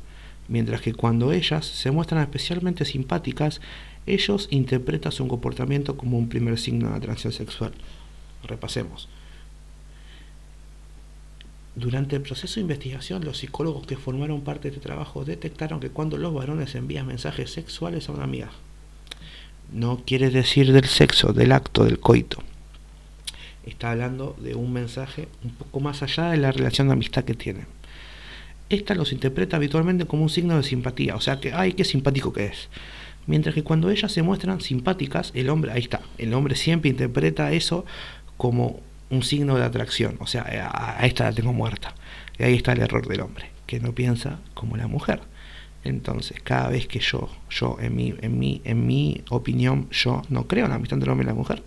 mientras 0.48 0.80
que 0.80 0.94
cuando 0.94 1.30
ellas 1.32 1.66
se 1.66 1.90
muestran 1.90 2.22
especialmente 2.22 2.86
simpáticas, 2.86 3.60
ellos 4.06 4.48
interpretan 4.50 5.12
su 5.12 5.28
comportamiento 5.28 5.98
como 5.98 6.16
un 6.18 6.30
primer 6.30 6.58
signo 6.58 6.88
de 6.88 6.96
atracción 6.96 7.34
sexual. 7.34 7.72
Repasemos. 8.44 9.08
Durante 11.74 12.16
el 12.16 12.22
proceso 12.22 12.56
de 12.56 12.62
investigación, 12.62 13.24
los 13.24 13.38
psicólogos 13.38 13.86
que 13.86 13.96
formaron 13.96 14.42
parte 14.42 14.68
de 14.68 14.76
este 14.76 14.86
trabajo 14.86 15.24
detectaron 15.24 15.80
que 15.80 15.88
cuando 15.88 16.18
los 16.18 16.34
varones 16.34 16.74
envían 16.74 17.06
mensajes 17.06 17.50
sexuales 17.50 18.08
a 18.08 18.12
una 18.12 18.24
amiga, 18.24 18.50
no 19.72 20.02
quiere 20.04 20.28
decir 20.28 20.70
del 20.70 20.84
sexo, 20.84 21.32
del 21.32 21.50
acto, 21.50 21.84
del 21.84 21.98
coito. 21.98 22.42
Está 23.64 23.92
hablando 23.92 24.36
de 24.38 24.54
un 24.54 24.70
mensaje 24.70 25.28
un 25.42 25.52
poco 25.52 25.80
más 25.80 26.02
allá 26.02 26.30
de 26.30 26.36
la 26.36 26.52
relación 26.52 26.88
de 26.88 26.92
amistad 26.92 27.24
que 27.24 27.34
tienen. 27.34 27.66
esta 28.68 28.94
los 28.94 29.12
interpreta 29.12 29.56
habitualmente 29.56 30.06
como 30.06 30.22
un 30.22 30.30
signo 30.30 30.56
de 30.56 30.62
simpatía, 30.62 31.14
o 31.16 31.20
sea 31.20 31.40
que, 31.40 31.52
ay, 31.52 31.72
qué 31.72 31.84
simpático 31.84 32.32
que 32.32 32.46
es. 32.46 32.68
Mientras 33.26 33.54
que 33.54 33.62
cuando 33.62 33.90
ellas 33.90 34.12
se 34.12 34.22
muestran 34.22 34.60
simpáticas, 34.60 35.30
el 35.34 35.48
hombre, 35.48 35.72
ahí 35.72 35.82
está, 35.82 36.00
el 36.18 36.34
hombre 36.34 36.54
siempre 36.54 36.90
interpreta 36.90 37.52
eso 37.52 37.84
como 38.36 38.80
un 39.12 39.22
signo 39.22 39.56
de 39.56 39.64
atracción, 39.64 40.16
o 40.20 40.26
sea, 40.26 40.44
a, 40.72 41.06
esta 41.06 41.24
la 41.24 41.32
tengo 41.32 41.52
muerta. 41.52 41.94
Y 42.38 42.44
ahí 42.44 42.54
está 42.54 42.72
el 42.72 42.80
error 42.80 43.06
del 43.06 43.20
hombre, 43.20 43.50
que 43.66 43.78
no 43.78 43.92
piensa 43.92 44.38
como 44.54 44.76
la 44.76 44.86
mujer. 44.88 45.20
Entonces, 45.84 46.40
cada 46.42 46.68
vez 46.70 46.86
que 46.86 46.98
yo, 46.98 47.28
yo 47.50 47.76
en 47.80 47.94
mi, 47.94 48.14
en 48.22 48.38
mi, 48.38 48.62
en 48.64 48.86
mi 48.86 49.22
opinión, 49.28 49.88
yo 49.90 50.22
no 50.30 50.46
creo 50.46 50.64
en 50.64 50.70
la 50.70 50.76
amistad 50.76 50.96
entre 50.96 51.08
el 51.08 51.12
hombre 51.12 51.26
y 51.26 51.28
la 51.28 51.34
mujer, 51.34 51.62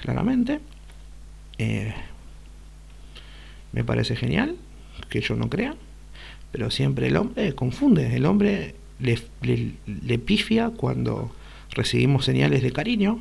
claramente, 0.00 0.60
eh, 1.58 1.92
me 3.72 3.84
parece 3.84 4.16
genial 4.16 4.56
que 5.10 5.20
yo 5.20 5.36
no 5.36 5.50
crea, 5.50 5.74
pero 6.52 6.70
siempre 6.70 7.08
el 7.08 7.16
hombre 7.16 7.54
confunde, 7.54 8.16
el 8.16 8.24
hombre 8.24 8.74
le, 8.98 9.18
le, 9.42 10.18
pifia 10.18 10.70
cuando 10.70 11.34
recibimos 11.70 12.24
señales 12.24 12.62
de 12.62 12.72
cariño. 12.72 13.18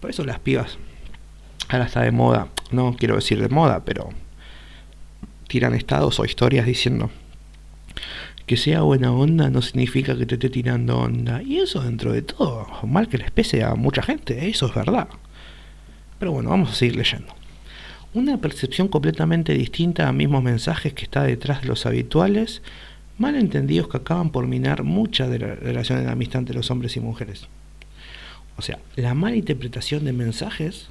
Por 0.00 0.10
eso 0.10 0.24
las 0.24 0.38
pibas, 0.38 0.78
ahora 1.70 1.86
está 1.86 2.02
de 2.02 2.12
moda, 2.12 2.48
no 2.70 2.94
quiero 2.96 3.16
decir 3.16 3.40
de 3.40 3.48
moda, 3.48 3.84
pero 3.84 4.10
tiran 5.48 5.74
estados 5.74 6.18
o 6.20 6.24
historias 6.24 6.66
diciendo 6.66 7.10
que 8.50 8.56
sea 8.56 8.80
buena 8.82 9.12
onda 9.12 9.48
no 9.48 9.62
significa 9.62 10.18
que 10.18 10.26
te 10.26 10.34
esté 10.34 10.50
tirando 10.50 10.98
onda. 10.98 11.40
Y 11.40 11.58
eso 11.58 11.82
dentro 11.82 12.12
de 12.12 12.22
todo, 12.22 12.66
mal 12.82 13.08
que 13.08 13.16
les 13.16 13.30
pese 13.30 13.62
a 13.62 13.76
mucha 13.76 14.02
gente, 14.02 14.48
eso 14.48 14.66
es 14.66 14.74
verdad. 14.74 15.06
Pero 16.18 16.32
bueno, 16.32 16.50
vamos 16.50 16.70
a 16.70 16.74
seguir 16.74 16.96
leyendo. 16.96 17.32
Una 18.12 18.38
percepción 18.38 18.88
completamente 18.88 19.54
distinta 19.54 20.08
a 20.08 20.12
mismos 20.12 20.42
mensajes 20.42 20.94
que 20.94 21.04
está 21.04 21.22
detrás 21.22 21.62
de 21.62 21.68
los 21.68 21.86
habituales, 21.86 22.60
malentendidos 23.18 23.86
que 23.86 23.98
acaban 23.98 24.30
por 24.30 24.48
minar 24.48 24.82
muchas 24.82 25.30
de 25.30 25.38
las 25.38 25.56
relaciones 25.60 26.04
de 26.04 26.10
amistad 26.10 26.40
entre 26.40 26.56
los 26.56 26.72
hombres 26.72 26.96
y 26.96 27.00
mujeres. 27.00 27.46
O 28.56 28.62
sea, 28.62 28.80
la 28.96 29.14
mala 29.14 29.36
interpretación 29.36 30.04
de 30.04 30.12
mensajes, 30.12 30.88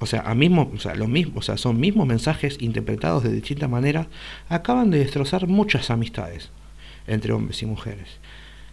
o 0.00 0.06
sea, 0.06 0.22
a 0.22 0.34
mismo, 0.34 0.72
o 0.74 0.78
sea, 0.80 0.94
lo 0.94 1.06
mismo, 1.06 1.38
o 1.38 1.42
sea, 1.42 1.56
son 1.56 1.78
mismos 1.78 2.06
mensajes 2.06 2.56
interpretados 2.60 3.22
de 3.22 3.32
distintas 3.32 3.70
maneras, 3.70 4.08
acaban 4.48 4.90
de 4.90 4.98
destrozar 4.98 5.46
muchas 5.46 5.90
amistades 5.90 6.50
entre 7.06 7.32
hombres 7.32 7.62
y 7.62 7.66
mujeres 7.66 8.08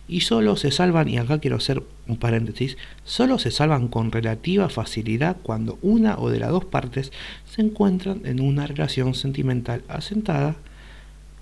y 0.07 0.21
solo 0.21 0.55
se 0.55 0.71
salvan, 0.71 1.09
y 1.09 1.17
acá 1.17 1.39
quiero 1.39 1.57
hacer 1.57 1.83
un 2.07 2.17
paréntesis, 2.17 2.77
solo 3.03 3.39
se 3.39 3.51
salvan 3.51 3.89
con 3.89 4.11
relativa 4.11 4.69
facilidad 4.69 5.37
cuando 5.43 5.77
una 5.81 6.17
o 6.17 6.29
de 6.29 6.39
las 6.39 6.49
dos 6.49 6.65
partes 6.65 7.11
se 7.45 7.61
encuentran 7.61 8.21
en 8.25 8.39
una 8.39 8.67
relación 8.67 9.13
sentimental 9.15 9.83
asentada 9.89 10.55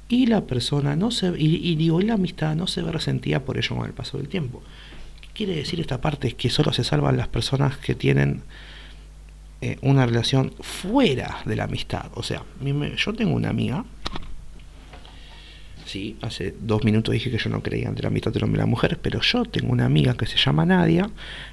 y 0.09 0.27
la 0.27 0.41
persona 0.41 0.95
no 0.95 1.11
se 1.11 1.33
y, 1.37 1.75
digo 1.75 2.01
y 2.01 2.05
la 2.05 2.15
amistad 2.15 2.55
no 2.55 2.67
se 2.67 2.81
ve 2.81 2.91
resentida 2.91 3.41
por 3.41 3.57
ello 3.57 3.75
con 3.75 3.85
el 3.85 3.93
paso 3.93 4.17
del 4.17 4.27
tiempo. 4.27 4.61
¿Qué 5.21 5.27
quiere 5.33 5.55
decir 5.55 5.79
esta 5.79 6.01
parte? 6.01 6.27
Es 6.29 6.35
que 6.35 6.49
solo 6.49 6.73
se 6.73 6.83
salvan 6.83 7.17
las 7.17 7.27
personas 7.27 7.77
que 7.77 7.95
tienen 7.95 8.41
eh, 9.61 9.77
una 9.81 10.05
relación 10.05 10.53
fuera 10.59 11.41
de 11.45 11.55
la 11.55 11.65
amistad. 11.65 12.11
O 12.15 12.23
sea, 12.23 12.43
yo 12.97 13.13
tengo 13.13 13.35
una 13.35 13.49
amiga 13.49 13.85
Sí, 15.85 16.17
hace 16.23 16.55
dos 16.59 16.83
minutos 16.83 17.13
dije 17.13 17.29
que 17.29 17.37
yo 17.37 17.49
no 17.51 17.61
creía 17.61 17.87
entre 17.87 18.03
la 18.03 18.09
mitad 18.09 18.33
del 18.33 18.43
hombre 18.43 18.57
y 18.57 18.61
la 18.61 18.65
mujer, 18.65 18.99
pero 18.99 19.21
yo 19.21 19.45
tengo 19.45 19.71
una 19.71 19.85
amiga 19.85 20.15
que 20.15 20.25
se 20.25 20.35
llama 20.35 20.65
Nadia, 20.65 21.11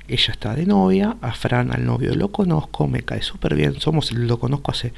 ella 0.09 0.33
está 0.33 0.55
de 0.55 0.65
novia, 0.65 1.19
a 1.21 1.33
Fran 1.33 1.71
al 1.71 1.85
novio 1.85 2.15
lo 2.15 2.33
conozco, 2.33 2.89
me 2.89 3.03
cae 3.03 3.21
súper 3.21 3.55
bien, 3.55 3.79
somos, 3.79 4.11
lo 4.13 4.39
conozco 4.39 4.71
hace 4.71 4.95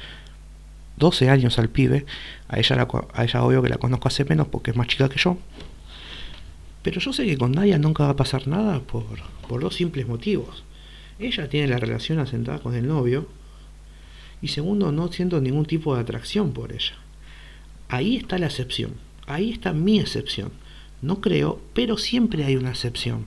12 0.97 1.29
años 1.29 1.59
al 1.59 1.67
pibe, 1.67 2.05
a 2.47 2.59
ella, 2.59 2.77
la, 2.77 2.87
a 3.13 3.23
ella 3.25 3.43
obvio 3.43 3.61
que 3.61 3.67
la 3.67 3.77
conozco 3.77 4.07
hace 4.07 4.23
menos 4.23 4.47
porque 4.47 4.71
es 4.71 4.77
más 4.77 4.87
chica 4.87 5.09
que 5.09 5.19
yo, 5.19 5.37
pero 6.81 7.01
yo 7.01 7.11
sé 7.11 7.25
que 7.25 7.37
con 7.37 7.51
Nadia 7.51 7.77
nunca 7.77 8.05
va 8.05 8.11
a 8.11 8.15
pasar 8.15 8.47
nada 8.47 8.79
por, 8.79 9.03
por 9.49 9.59
dos 9.59 9.75
simples 9.75 10.07
motivos. 10.07 10.63
Ella 11.19 11.49
tiene 11.49 11.67
la 11.67 11.77
relación 11.77 12.19
asentada 12.19 12.59
con 12.59 12.75
el 12.75 12.87
novio 12.87 13.27
y 14.41 14.49
segundo, 14.49 14.91
no 14.91 15.11
siento 15.11 15.39
ningún 15.41 15.65
tipo 15.65 15.95
de 15.95 16.01
atracción 16.01 16.51
por 16.51 16.71
ella. 16.71 16.95
Ahí 17.87 18.17
está 18.17 18.37
la 18.37 18.47
excepción. 18.47 18.93
Ahí 19.27 19.51
está 19.51 19.73
mi 19.73 19.99
excepción. 19.99 20.51
No 21.01 21.21
creo, 21.21 21.61
pero 21.73 21.97
siempre 21.97 22.43
hay 22.43 22.55
una 22.55 22.69
excepción. 22.69 23.25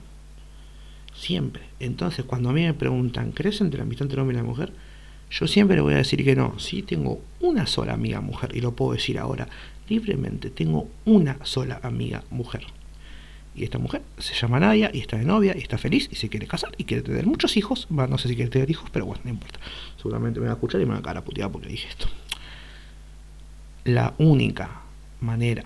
Siempre. 1.13 1.63
Entonces, 1.79 2.25
cuando 2.25 2.49
a 2.49 2.53
mí 2.53 2.61
me 2.61 2.73
preguntan, 2.73 3.31
¿crees 3.31 3.59
entre 3.61 3.79
la 3.79 3.83
amistad 3.83 4.05
entre 4.05 4.15
el 4.15 4.21
hombre 4.21 4.37
y 4.37 4.41
la 4.41 4.47
mujer? 4.47 4.71
Yo 5.31 5.47
siempre 5.47 5.75
le 5.75 5.81
voy 5.81 5.93
a 5.93 5.97
decir 5.97 6.23
que 6.23 6.35
no. 6.35 6.57
Sí, 6.59 6.81
tengo 6.81 7.21
una 7.39 7.67
sola 7.67 7.93
amiga 7.93 8.21
mujer, 8.21 8.55
y 8.55 8.61
lo 8.61 8.75
puedo 8.75 8.93
decir 8.93 9.19
ahora 9.19 9.47
libremente. 9.87 10.49
Tengo 10.49 10.87
una 11.05 11.37
sola 11.43 11.79
amiga 11.83 12.23
mujer. 12.29 12.65
Y 13.55 13.63
esta 13.63 13.77
mujer 13.77 14.03
se 14.17 14.35
llama 14.35 14.59
Nadia, 14.59 14.89
y 14.93 14.99
está 14.99 15.17
de 15.17 15.25
novia, 15.25 15.55
y 15.55 15.61
está 15.61 15.77
feliz, 15.77 16.07
y 16.11 16.15
se 16.15 16.29
quiere 16.29 16.47
casar, 16.47 16.71
y 16.77 16.85
quiere 16.85 17.03
tener 17.03 17.25
muchos 17.25 17.57
hijos. 17.57 17.87
no 17.89 18.17
sé 18.17 18.29
si 18.29 18.35
quiere 18.35 18.49
tener 18.49 18.69
hijos, 18.69 18.89
pero 18.91 19.05
bueno, 19.05 19.21
no 19.23 19.29
importa. 19.31 19.59
Seguramente 19.97 20.39
me 20.39 20.45
va 20.45 20.53
a 20.53 20.55
escuchar 20.55 20.79
y 20.81 20.85
me 20.85 20.93
va 20.93 20.99
a 20.99 21.01
caer 21.01 21.17
a 21.17 21.23
putear 21.23 21.51
porque 21.51 21.67
dije 21.67 21.87
esto. 21.87 22.07
La 23.85 24.13
única 24.17 24.81
manera 25.19 25.65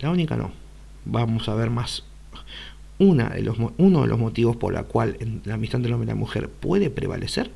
la 0.00 0.10
única 0.10 0.36
no. 0.36 0.52
Vamos 1.04 1.48
a 1.48 1.54
ver 1.54 1.70
más. 1.70 2.04
Una 2.98 3.28
de 3.30 3.42
los, 3.42 3.56
uno 3.78 4.02
de 4.02 4.08
los 4.08 4.18
motivos 4.18 4.56
por 4.56 4.72
la 4.72 4.84
cual 4.84 5.16
la 5.44 5.54
amistad 5.54 5.78
entre 5.78 5.90
el 5.90 5.94
hombre 5.94 6.06
y 6.06 6.14
la 6.14 6.14
mujer 6.14 6.48
puede 6.48 6.90
prevalecer 6.90 7.50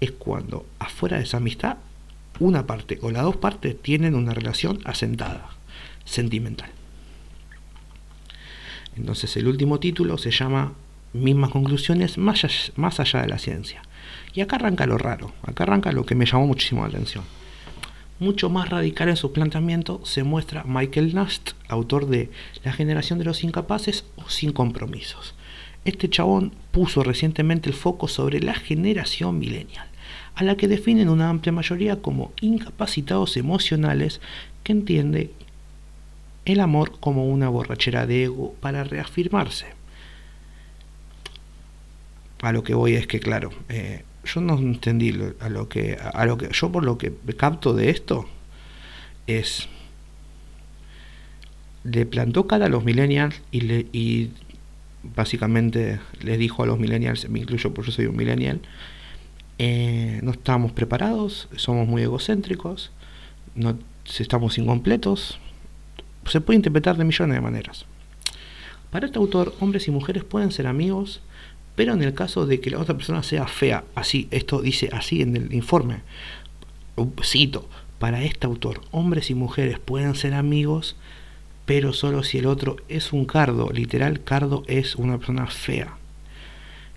es 0.00 0.10
cuando 0.10 0.66
afuera 0.78 1.18
de 1.18 1.24
esa 1.24 1.36
amistad 1.36 1.76
una 2.40 2.66
parte 2.66 2.98
o 3.02 3.10
las 3.10 3.22
dos 3.22 3.36
partes 3.36 3.80
tienen 3.80 4.14
una 4.14 4.34
relación 4.34 4.80
asentada, 4.84 5.50
sentimental. 6.04 6.70
Entonces 8.96 9.36
el 9.36 9.48
último 9.48 9.80
título 9.80 10.18
se 10.18 10.30
llama 10.30 10.74
Mismas 11.12 11.50
conclusiones 11.50 12.18
más 12.18 12.44
allá, 12.44 12.72
más 12.76 13.00
allá 13.00 13.22
de 13.22 13.28
la 13.28 13.38
ciencia. 13.38 13.82
Y 14.34 14.40
acá 14.40 14.56
arranca 14.56 14.86
lo 14.86 14.98
raro, 14.98 15.32
acá 15.42 15.64
arranca 15.64 15.92
lo 15.92 16.06
que 16.06 16.14
me 16.14 16.26
llamó 16.26 16.46
muchísimo 16.46 16.82
la 16.82 16.88
atención. 16.88 17.24
Mucho 18.18 18.50
más 18.50 18.68
radical 18.68 19.08
en 19.08 19.16
su 19.16 19.32
planteamiento 19.32 20.00
se 20.04 20.22
muestra 20.22 20.64
Michael 20.64 21.14
Nast, 21.14 21.50
autor 21.68 22.06
de 22.06 22.30
La 22.62 22.72
generación 22.72 23.18
de 23.18 23.24
los 23.24 23.42
incapaces 23.42 24.04
o 24.16 24.30
sin 24.30 24.52
compromisos. 24.52 25.34
Este 25.84 26.08
chabón 26.08 26.52
puso 26.70 27.02
recientemente 27.02 27.68
el 27.68 27.74
foco 27.74 28.06
sobre 28.06 28.40
la 28.40 28.54
generación 28.54 29.38
millennial, 29.38 29.88
a 30.36 30.44
la 30.44 30.56
que 30.56 30.68
definen 30.68 31.08
una 31.08 31.28
amplia 31.28 31.52
mayoría 31.52 32.00
como 32.00 32.32
incapacitados 32.40 33.36
emocionales 33.36 34.20
que 34.62 34.72
entiende 34.72 35.32
el 36.44 36.60
amor 36.60 36.98
como 37.00 37.26
una 37.28 37.48
borrachera 37.48 38.06
de 38.06 38.24
ego 38.24 38.54
para 38.60 38.84
reafirmarse. 38.84 39.66
A 42.42 42.52
lo 42.52 42.64
que 42.64 42.74
voy 42.74 42.94
es 42.94 43.06
que, 43.06 43.20
claro, 43.20 43.50
eh, 43.68 44.04
yo 44.24 44.40
no 44.40 44.58
entendí 44.58 45.14
a 45.40 45.48
lo 45.48 45.68
que 45.68 45.98
a 46.00 46.24
lo 46.26 46.36
que 46.38 46.48
yo 46.52 46.70
por 46.70 46.84
lo 46.84 46.98
que 46.98 47.12
capto 47.36 47.74
de 47.74 47.90
esto 47.90 48.26
es 49.26 49.68
le 51.84 52.06
plantó 52.06 52.46
cara 52.46 52.66
a 52.66 52.68
los 52.68 52.84
millennials 52.84 53.42
y 53.50 53.60
le 53.62 53.86
y 53.92 54.30
básicamente 55.02 55.98
les 56.20 56.38
dijo 56.38 56.62
a 56.62 56.66
los 56.66 56.78
millennials 56.78 57.28
me 57.28 57.40
incluyo 57.40 57.74
porque 57.74 57.90
yo 57.90 57.96
soy 57.96 58.06
un 58.06 58.16
millennial 58.16 58.60
eh, 59.58 60.20
no 60.22 60.30
estamos 60.30 60.72
preparados 60.72 61.48
somos 61.56 61.88
muy 61.88 62.02
egocéntricos 62.02 62.92
no 63.56 63.76
estamos 64.04 64.58
incompletos 64.58 65.40
se 66.26 66.40
puede 66.40 66.56
interpretar 66.56 66.96
de 66.96 67.04
millones 67.04 67.34
de 67.34 67.40
maneras 67.40 67.86
para 68.90 69.06
este 69.06 69.18
autor 69.18 69.54
hombres 69.60 69.88
y 69.88 69.90
mujeres 69.90 70.24
pueden 70.24 70.50
ser 70.50 70.66
amigos 70.66 71.22
pero 71.74 71.94
en 71.94 72.02
el 72.02 72.14
caso 72.14 72.46
de 72.46 72.60
que 72.60 72.70
la 72.70 72.78
otra 72.78 72.96
persona 72.96 73.22
sea 73.22 73.46
fea, 73.46 73.84
así, 73.94 74.28
esto 74.30 74.60
dice 74.60 74.90
así 74.92 75.22
en 75.22 75.36
el 75.36 75.54
informe, 75.54 76.00
cito, 77.22 77.68
para 77.98 78.22
este 78.22 78.46
autor, 78.46 78.82
hombres 78.90 79.30
y 79.30 79.34
mujeres 79.34 79.78
pueden 79.78 80.14
ser 80.14 80.34
amigos, 80.34 80.96
pero 81.64 81.92
solo 81.92 82.24
si 82.24 82.38
el 82.38 82.46
otro 82.46 82.76
es 82.88 83.12
un 83.12 83.24
cardo, 83.24 83.70
literal, 83.72 84.22
cardo 84.22 84.64
es 84.66 84.96
una 84.96 85.18
persona 85.18 85.46
fea. 85.46 85.96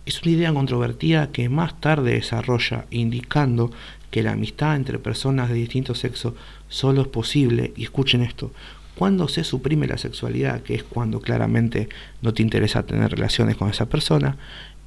Es 0.05 0.21
una 0.23 0.31
idea 0.31 0.53
controvertida 0.53 1.31
que 1.31 1.49
más 1.49 1.79
tarde 1.79 2.13
desarrolla, 2.13 2.85
indicando 2.91 3.71
que 4.11 4.23
la 4.23 4.33
amistad 4.33 4.75
entre 4.75 4.99
personas 4.99 5.49
de 5.49 5.55
distinto 5.55 5.95
sexo 5.95 6.35
solo 6.67 7.03
es 7.03 7.07
posible, 7.07 7.71
y 7.75 7.83
escuchen 7.83 8.21
esto, 8.21 8.51
cuando 8.95 9.27
se 9.27 9.43
suprime 9.43 9.87
la 9.87 9.97
sexualidad, 9.97 10.61
que 10.61 10.75
es 10.75 10.83
cuando 10.83 11.19
claramente 11.19 11.89
no 12.21 12.33
te 12.33 12.41
interesa 12.41 12.83
tener 12.83 13.11
relaciones 13.11 13.57
con 13.57 13.69
esa 13.69 13.87
persona, 13.87 14.37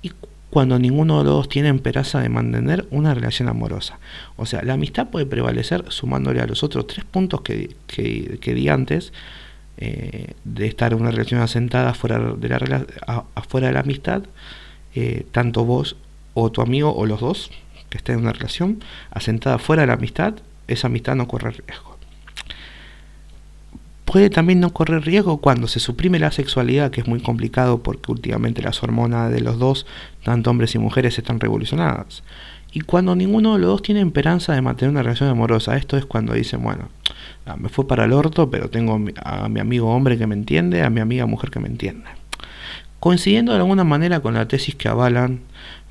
y 0.02 0.12
cuando 0.50 0.78
ninguno 0.78 1.18
de 1.18 1.24
los 1.24 1.34
dos 1.34 1.48
tiene 1.48 1.72
peraza 1.74 2.20
de 2.20 2.30
mantener 2.30 2.86
una 2.90 3.14
relación 3.14 3.48
amorosa. 3.48 3.98
O 4.36 4.46
sea, 4.46 4.62
la 4.62 4.74
amistad 4.74 5.08
puede 5.08 5.26
prevalecer 5.26 5.84
sumándole 5.88 6.40
a 6.40 6.46
los 6.46 6.62
otros 6.62 6.86
tres 6.86 7.04
puntos 7.04 7.42
que, 7.42 7.76
que, 7.86 8.54
di 8.54 8.68
antes, 8.68 9.12
eh, 9.76 10.32
de 10.44 10.66
estar 10.66 10.92
en 10.92 11.00
una 11.00 11.10
relación 11.10 11.40
asentada 11.40 11.92
fuera 11.92 12.18
de 12.18 12.48
la, 12.48 12.86
afuera 13.34 13.66
de 13.68 13.74
la 13.74 13.80
amistad, 13.80 14.22
eh, 14.94 15.26
tanto 15.32 15.64
vos 15.64 15.96
o 16.34 16.50
tu 16.50 16.62
amigo 16.62 16.94
o 16.94 17.04
los 17.04 17.20
dos 17.20 17.50
que 17.90 17.98
estén 17.98 18.16
en 18.16 18.22
una 18.22 18.32
relación 18.32 18.82
asentada 19.10 19.58
fuera 19.58 19.82
de 19.82 19.88
la 19.88 19.94
amistad, 19.94 20.34
esa 20.66 20.88
amistad 20.88 21.14
no 21.14 21.28
corre 21.28 21.50
riesgo. 21.50 21.88
Puede 24.08 24.30
también 24.30 24.58
no 24.58 24.72
correr 24.72 25.04
riesgo 25.04 25.36
cuando 25.36 25.68
se 25.68 25.80
suprime 25.80 26.18
la 26.18 26.32
sexualidad, 26.32 26.90
que 26.90 27.02
es 27.02 27.06
muy 27.06 27.20
complicado 27.20 27.82
porque 27.82 28.10
últimamente 28.10 28.62
las 28.62 28.82
hormonas 28.82 29.30
de 29.30 29.42
los 29.42 29.58
dos, 29.58 29.84
tanto 30.24 30.50
hombres 30.50 30.74
y 30.74 30.78
mujeres, 30.78 31.18
están 31.18 31.38
revolucionadas. 31.40 32.22
Y 32.72 32.80
cuando 32.80 33.14
ninguno 33.14 33.52
de 33.52 33.60
los 33.60 33.68
dos 33.68 33.82
tiene 33.82 34.00
esperanza 34.00 34.54
de 34.54 34.62
mantener 34.62 34.92
una 34.92 35.02
relación 35.02 35.28
amorosa, 35.28 35.76
esto 35.76 35.98
es 35.98 36.06
cuando 36.06 36.32
dicen, 36.32 36.62
bueno, 36.62 36.88
ah, 37.44 37.56
me 37.56 37.68
fue 37.68 37.86
para 37.86 38.06
el 38.06 38.14
orto, 38.14 38.50
pero 38.50 38.70
tengo 38.70 38.98
a 39.22 39.48
mi 39.50 39.60
amigo 39.60 39.94
hombre 39.94 40.16
que 40.16 40.26
me 40.26 40.34
entiende, 40.34 40.82
a 40.82 40.88
mi 40.88 41.00
amiga 41.00 41.26
mujer 41.26 41.50
que 41.50 41.60
me 41.60 41.68
entiende. 41.68 42.08
Coincidiendo 43.00 43.52
de 43.52 43.58
alguna 43.58 43.84
manera 43.84 44.20
con 44.20 44.32
la 44.32 44.48
tesis 44.48 44.74
que 44.74 44.88
avalan 44.88 45.40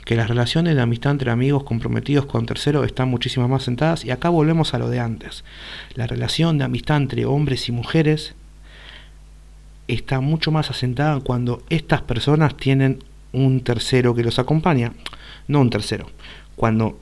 que 0.07 0.15
las 0.15 0.29
relaciones 0.29 0.73
de 0.73 0.81
amistad 0.81 1.11
entre 1.11 1.31
amigos 1.31 1.65
comprometidos 1.65 2.27
con 2.27 2.45
terceros 2.45 2.85
están 2.85 3.09
muchísimo 3.09 3.49
más 3.49 3.63
sentadas 3.63 4.05
y 4.05 4.11
acá 4.11 4.29
volvemos 4.29 4.73
a 4.73 4.79
lo 4.79 4.87
de 4.89 5.01
antes. 5.01 5.43
La 5.95 6.07
relación 6.07 6.57
de 6.57 6.63
amistad 6.63 6.95
entre 6.95 7.25
hombres 7.25 7.67
y 7.67 7.73
mujeres 7.73 8.33
está 9.89 10.21
mucho 10.21 10.49
más 10.49 10.69
asentada 10.69 11.19
cuando 11.19 11.61
estas 11.69 12.03
personas 12.03 12.55
tienen 12.55 13.03
un 13.33 13.59
tercero 13.59 14.15
que 14.15 14.23
los 14.23 14.39
acompaña, 14.39 14.93
no 15.49 15.59
un 15.59 15.69
tercero, 15.69 16.09
cuando 16.55 16.97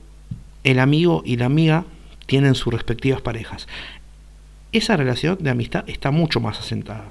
el 0.64 0.80
amigo 0.80 1.22
y 1.24 1.36
la 1.36 1.46
amiga 1.46 1.84
tienen 2.26 2.56
sus 2.56 2.74
respectivas 2.74 3.20
parejas. 3.20 3.68
Esa 4.72 4.96
relación 4.96 5.38
de 5.38 5.50
amistad 5.50 5.84
está 5.88 6.10
mucho 6.10 6.40
más 6.40 6.58
asentada. 6.58 7.04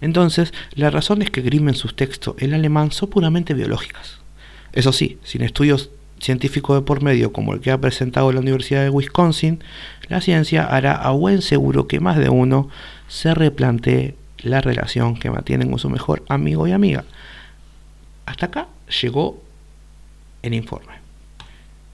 Entonces, 0.00 0.54
las 0.72 0.94
razones 0.94 1.30
que 1.30 1.42
grimen 1.42 1.74
sus 1.74 1.94
textos 1.94 2.34
en 2.38 2.54
alemán 2.54 2.92
son 2.92 3.10
puramente 3.10 3.52
biológicas. 3.52 4.18
Eso 4.72 4.92
sí, 4.92 5.18
sin 5.24 5.42
estudios 5.42 5.90
científicos 6.20 6.76
de 6.76 6.82
por 6.82 7.02
medio 7.02 7.32
como 7.32 7.54
el 7.54 7.60
que 7.60 7.70
ha 7.70 7.80
presentado 7.80 8.32
la 8.32 8.40
Universidad 8.40 8.82
de 8.82 8.90
Wisconsin, 8.90 9.62
la 10.08 10.20
ciencia 10.20 10.64
hará 10.64 10.94
a 10.94 11.10
buen 11.10 11.42
seguro 11.42 11.86
que 11.86 12.00
más 12.00 12.16
de 12.18 12.28
uno 12.28 12.68
se 13.08 13.34
replantee 13.34 14.14
la 14.38 14.60
relación 14.60 15.16
que 15.16 15.30
mantienen 15.30 15.70
con 15.70 15.78
su 15.78 15.90
mejor 15.90 16.24
amigo 16.28 16.66
y 16.66 16.72
amiga. 16.72 17.04
Hasta 18.26 18.46
acá 18.46 18.68
llegó 19.02 19.42
el 20.42 20.54
informe. 20.54 20.92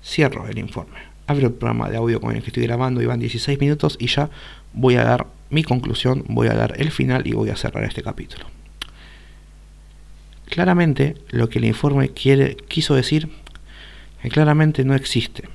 Cierro 0.03 0.49
el 0.49 0.59
informe. 0.59 0.99
Abro 1.27 1.47
el 1.47 1.55
programa 1.55 1.89
de 1.89 1.97
audio 1.97 2.21
con 2.21 2.35
el 2.35 2.43
que 2.43 2.49
estoy 2.49 2.65
grabando 2.65 3.01
y 3.01 3.07
van 3.07 3.21
16 3.21 3.59
minutos 3.59 3.97
y 3.99 4.09
ya 4.09 4.29
voy 4.73 4.97
a 4.97 5.05
dar 5.05 5.27
mi 5.49 5.63
conclusión, 5.63 6.25
voy 6.29 6.49
a 6.49 6.55
dar 6.55 6.75
el 6.79 6.91
final 6.91 7.27
y 7.27 7.33
voy 7.33 7.51
a 7.51 7.57
cerrar 7.57 7.85
este 7.85 8.03
capítulo. 8.03 8.47
Claramente 10.55 11.17
lo 11.31 11.49
que 11.49 11.59
el 11.59 11.65
informe 11.65 12.11
quiere, 12.11 12.57
quiso 12.69 12.95
decir 12.95 13.29
claramente 14.31 14.85
no 14.85 14.95
existe 14.95 15.49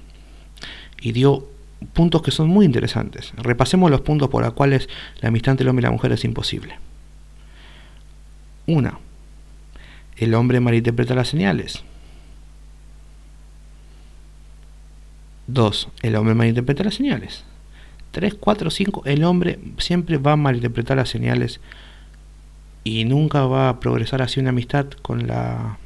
y 1.00 1.14
dio 1.14 1.48
puntos 1.94 2.22
que 2.22 2.32
son 2.32 2.50
muy 2.50 2.66
interesantes. 2.66 3.32
Repasemos 3.38 3.90
los 3.90 4.02
puntos 4.02 4.28
por 4.28 4.44
los 4.44 4.52
cuales 4.52 4.90
la 5.22 5.30
amistad 5.30 5.54
entre 5.54 5.64
el 5.64 5.70
hombre 5.70 5.84
y 5.84 5.86
la 5.86 5.92
mujer 5.92 6.12
es 6.12 6.26
imposible. 6.26 6.80
Una, 8.68 9.00
el 10.18 10.34
hombre 10.34 10.60
malinterpreta 10.60 11.16
las 11.16 11.30
señales. 11.30 11.82
Dos, 15.48 15.88
el 16.02 16.18
hombre 16.18 16.36
malinterpreta 16.36 16.84
las 16.84 16.96
señales. 16.96 17.46
Tres, 18.12 18.34
cuatro, 18.34 18.70
cinco, 18.70 19.02
el 19.06 19.24
hombre 19.24 19.60
siempre 19.78 20.18
va 20.18 20.34
a 20.34 20.36
malinterpretar 20.36 20.98
las 20.98 21.08
señales 21.08 21.62
y 22.90 23.06
nunca 23.06 23.46
va 23.46 23.70
a 23.70 23.80
progresar 23.80 24.24
hacia 24.24 24.42
una 24.42 24.50
amistad 24.50 24.88
con 25.04 25.28
la 25.28 25.78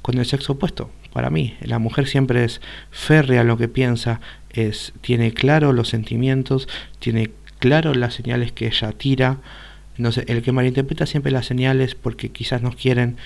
con 0.00 0.16
el 0.16 0.24
sexo 0.24 0.54
opuesto. 0.54 0.90
Para 1.12 1.28
mí, 1.28 1.56
la 1.60 1.80
mujer 1.80 2.06
siempre 2.06 2.44
es 2.44 2.60
férrea 2.90 3.42
lo 3.42 3.58
que 3.58 3.66
piensa, 3.68 4.20
es 4.50 4.92
tiene 5.00 5.32
claro 5.32 5.72
los 5.72 5.88
sentimientos, 5.88 6.68
tiene 7.00 7.32
claro 7.58 7.94
las 7.94 8.14
señales 8.14 8.52
que 8.52 8.68
ella 8.68 8.92
tira. 8.92 9.38
No 9.98 10.12
sé, 10.12 10.24
el 10.28 10.42
que 10.42 10.52
malinterpreta 10.52 11.04
siempre 11.04 11.32
las 11.32 11.46
señales 11.46 11.96
porque 11.96 12.30
quizás 12.30 12.62
nos 12.62 12.76
quieren 12.76 13.16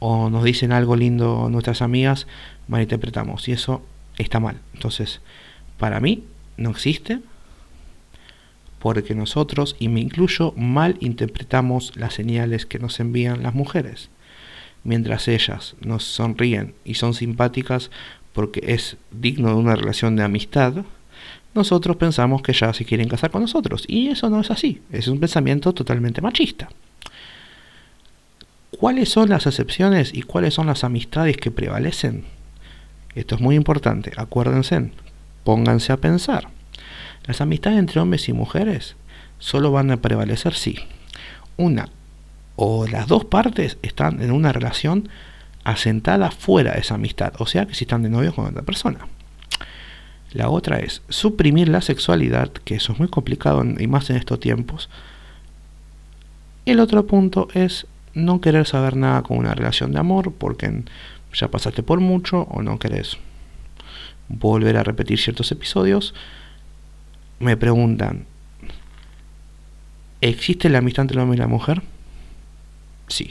o 0.00 0.28
nos 0.28 0.42
dicen 0.42 0.72
algo 0.72 0.96
lindo 0.96 1.48
nuestras 1.50 1.82
amigas, 1.82 2.26
malinterpretamos 2.66 3.48
y 3.48 3.52
eso 3.52 3.82
está 4.18 4.40
mal. 4.40 4.56
Entonces, 4.74 5.20
para 5.78 6.00
mí 6.00 6.24
no 6.56 6.70
existe 6.70 7.20
porque 8.80 9.14
nosotros, 9.14 9.76
y 9.78 9.88
me 9.88 10.00
incluyo, 10.00 10.52
mal 10.56 10.96
interpretamos 11.00 11.92
las 11.96 12.14
señales 12.14 12.66
que 12.66 12.78
nos 12.78 12.98
envían 12.98 13.42
las 13.42 13.54
mujeres. 13.54 14.08
Mientras 14.82 15.28
ellas 15.28 15.76
nos 15.80 16.02
sonríen 16.02 16.74
y 16.84 16.94
son 16.94 17.12
simpáticas 17.14 17.90
porque 18.32 18.62
es 18.66 18.96
digno 19.10 19.50
de 19.50 19.56
una 19.56 19.76
relación 19.76 20.16
de 20.16 20.22
amistad, 20.22 20.84
nosotros 21.54 21.96
pensamos 21.96 22.40
que 22.42 22.54
ya 22.54 22.72
se 22.72 22.86
quieren 22.86 23.08
casar 23.08 23.30
con 23.30 23.42
nosotros. 23.42 23.84
Y 23.86 24.08
eso 24.08 24.30
no 24.30 24.40
es 24.40 24.50
así, 24.50 24.80
es 24.90 25.08
un 25.08 25.20
pensamiento 25.20 25.74
totalmente 25.74 26.22
machista. 26.22 26.70
¿Cuáles 28.70 29.10
son 29.10 29.28
las 29.28 29.46
excepciones 29.46 30.14
y 30.14 30.22
cuáles 30.22 30.54
son 30.54 30.68
las 30.68 30.84
amistades 30.84 31.36
que 31.36 31.50
prevalecen? 31.50 32.24
Esto 33.14 33.34
es 33.34 33.40
muy 33.42 33.56
importante, 33.56 34.12
acuérdense, 34.16 34.90
pónganse 35.44 35.92
a 35.92 35.98
pensar. 35.98 36.48
Las 37.26 37.40
amistades 37.40 37.78
entre 37.78 38.00
hombres 38.00 38.28
y 38.28 38.32
mujeres 38.32 38.96
solo 39.38 39.72
van 39.72 39.90
a 39.90 39.98
prevalecer 39.98 40.54
si 40.54 40.76
una 41.56 41.88
o 42.56 42.86
las 42.86 43.06
dos 43.06 43.24
partes 43.24 43.78
están 43.82 44.22
en 44.22 44.30
una 44.32 44.52
relación 44.52 45.08
asentada 45.64 46.30
fuera 46.30 46.72
de 46.72 46.80
esa 46.80 46.94
amistad, 46.94 47.32
o 47.38 47.46
sea 47.46 47.66
que 47.66 47.74
si 47.74 47.84
están 47.84 48.02
de 48.02 48.10
novios 48.10 48.34
con 48.34 48.46
otra 48.46 48.62
persona. 48.62 49.06
La 50.32 50.48
otra 50.48 50.78
es 50.78 51.02
suprimir 51.08 51.68
la 51.68 51.80
sexualidad, 51.80 52.50
que 52.52 52.76
eso 52.76 52.92
es 52.92 52.98
muy 52.98 53.08
complicado 53.08 53.64
y 53.64 53.86
más 53.86 54.10
en 54.10 54.16
estos 54.16 54.38
tiempos. 54.38 54.88
El 56.66 56.78
otro 56.78 57.06
punto 57.06 57.48
es 57.52 57.86
no 58.14 58.40
querer 58.40 58.66
saber 58.66 58.96
nada 58.96 59.22
con 59.22 59.38
una 59.38 59.54
relación 59.54 59.92
de 59.92 59.98
amor 59.98 60.32
porque 60.32 60.84
ya 61.32 61.48
pasaste 61.48 61.82
por 61.82 62.00
mucho 62.00 62.42
o 62.42 62.62
no 62.62 62.78
querés 62.78 63.16
volver 64.28 64.76
a 64.76 64.84
repetir 64.84 65.18
ciertos 65.18 65.50
episodios 65.50 66.14
me 67.40 67.56
preguntan, 67.56 68.26
¿existe 70.20 70.68
la 70.68 70.78
amistad 70.78 71.02
entre 71.02 71.16
el 71.16 71.22
hombre 71.22 71.36
y 71.36 71.40
la 71.40 71.48
mujer? 71.48 71.82
Sí. 73.08 73.30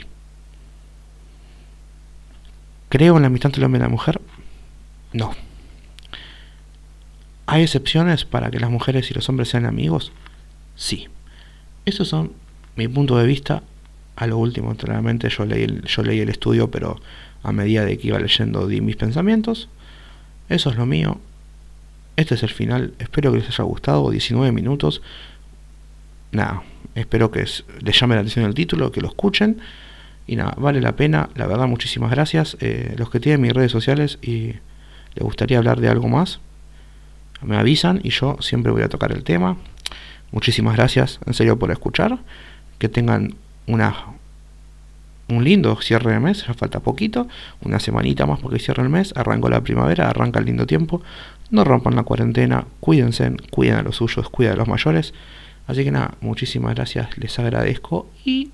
¿Creo 2.90 3.16
en 3.16 3.22
la 3.22 3.28
amistad 3.28 3.48
entre 3.48 3.60
el 3.60 3.66
hombre 3.66 3.78
y 3.78 3.82
la 3.82 3.88
mujer? 3.88 4.20
No. 5.12 5.32
¿Hay 7.46 7.62
excepciones 7.62 8.24
para 8.24 8.50
que 8.50 8.60
las 8.60 8.70
mujeres 8.70 9.10
y 9.10 9.14
los 9.14 9.28
hombres 9.28 9.48
sean 9.48 9.64
amigos? 9.64 10.12
Sí. 10.74 11.08
Esos 11.86 12.08
son 12.08 12.32
mi 12.76 12.88
punto 12.88 13.16
de 13.16 13.26
vista. 13.26 13.62
A 14.16 14.26
lo 14.26 14.38
último, 14.38 14.76
claramente, 14.76 15.30
yo 15.30 15.46
leí 15.46 15.62
el, 15.62 15.82
yo 15.84 16.02
leí 16.02 16.18
el 16.18 16.28
estudio, 16.28 16.70
pero 16.70 17.00
a 17.42 17.52
medida 17.52 17.84
de 17.84 17.96
que 17.96 18.08
iba 18.08 18.18
leyendo 18.18 18.66
di 18.66 18.80
mis 18.80 18.96
pensamientos. 18.96 19.68
Eso 20.48 20.70
es 20.70 20.76
lo 20.76 20.84
mío. 20.84 21.20
Este 22.16 22.34
es 22.34 22.42
el 22.42 22.50
final. 22.50 22.94
Espero 22.98 23.32
que 23.32 23.38
les 23.38 23.48
haya 23.48 23.64
gustado. 23.64 24.10
19 24.10 24.52
minutos. 24.52 25.02
Nada, 26.32 26.62
espero 26.94 27.30
que 27.30 27.40
les 27.80 28.00
llame 28.00 28.14
la 28.14 28.20
atención 28.20 28.44
el 28.44 28.54
título, 28.54 28.92
que 28.92 29.00
lo 29.00 29.08
escuchen. 29.08 29.60
Y 30.26 30.36
nada, 30.36 30.54
vale 30.58 30.80
la 30.80 30.96
pena. 30.96 31.30
La 31.34 31.46
verdad, 31.46 31.66
muchísimas 31.66 32.10
gracias. 32.10 32.56
Eh, 32.60 32.94
los 32.96 33.10
que 33.10 33.20
tienen 33.20 33.40
mis 33.40 33.52
redes 33.52 33.72
sociales 33.72 34.18
y 34.22 34.54
les 35.14 35.24
gustaría 35.24 35.58
hablar 35.58 35.80
de 35.80 35.88
algo 35.88 36.08
más, 36.08 36.40
me 37.42 37.56
avisan 37.56 38.00
y 38.04 38.10
yo 38.10 38.36
siempre 38.40 38.70
voy 38.70 38.82
a 38.82 38.88
tocar 38.88 39.12
el 39.12 39.24
tema. 39.24 39.56
Muchísimas 40.30 40.76
gracias, 40.76 41.18
en 41.26 41.34
serio, 41.34 41.58
por 41.58 41.70
escuchar. 41.70 42.18
Que 42.78 42.88
tengan 42.88 43.34
una 43.66 43.94
un 45.28 45.44
lindo 45.44 45.80
cierre 45.80 46.12
de 46.12 46.20
mes, 46.20 46.44
ya 46.46 46.54
falta 46.54 46.80
poquito, 46.80 47.28
una 47.62 47.78
semanita 47.78 48.26
más 48.26 48.40
porque 48.40 48.58
cierra 48.58 48.82
el 48.82 48.88
mes, 48.88 49.12
arrancó 49.16 49.48
la 49.48 49.60
primavera, 49.60 50.10
arranca 50.10 50.40
el 50.40 50.46
lindo 50.46 50.66
tiempo, 50.66 51.02
no 51.50 51.64
rompan 51.64 51.96
la 51.96 52.02
cuarentena, 52.02 52.66
cuídense, 52.80 53.32
cuiden 53.50 53.76
a 53.76 53.82
los 53.82 53.96
suyos, 53.96 54.28
cuiden 54.28 54.54
a 54.54 54.56
los 54.56 54.68
mayores. 54.68 55.14
Así 55.66 55.84
que 55.84 55.90
nada, 55.90 56.14
muchísimas 56.20 56.74
gracias, 56.74 57.16
les 57.18 57.38
agradezco 57.38 58.08
y 58.24 58.50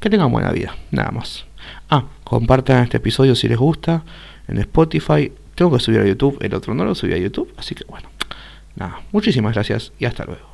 que 0.00 0.10
tengan 0.10 0.32
buena 0.32 0.50
vida, 0.50 0.76
nada 0.90 1.10
más. 1.10 1.46
Ah, 1.88 2.04
compartan 2.24 2.84
este 2.84 2.98
episodio 2.98 3.34
si 3.34 3.48
les 3.48 3.58
gusta 3.58 4.04
en 4.48 4.58
Spotify. 4.58 5.32
Tengo 5.54 5.72
que 5.72 5.80
subir 5.80 6.00
a 6.00 6.06
YouTube, 6.06 6.38
el 6.40 6.54
otro 6.54 6.74
no 6.74 6.84
lo 6.84 6.94
subí 6.94 7.12
a 7.12 7.18
YouTube, 7.18 7.52
así 7.56 7.74
que 7.74 7.84
bueno, 7.84 8.08
nada, 8.76 9.00
muchísimas 9.12 9.54
gracias 9.54 9.92
y 9.98 10.04
hasta 10.04 10.24
luego. 10.24 10.53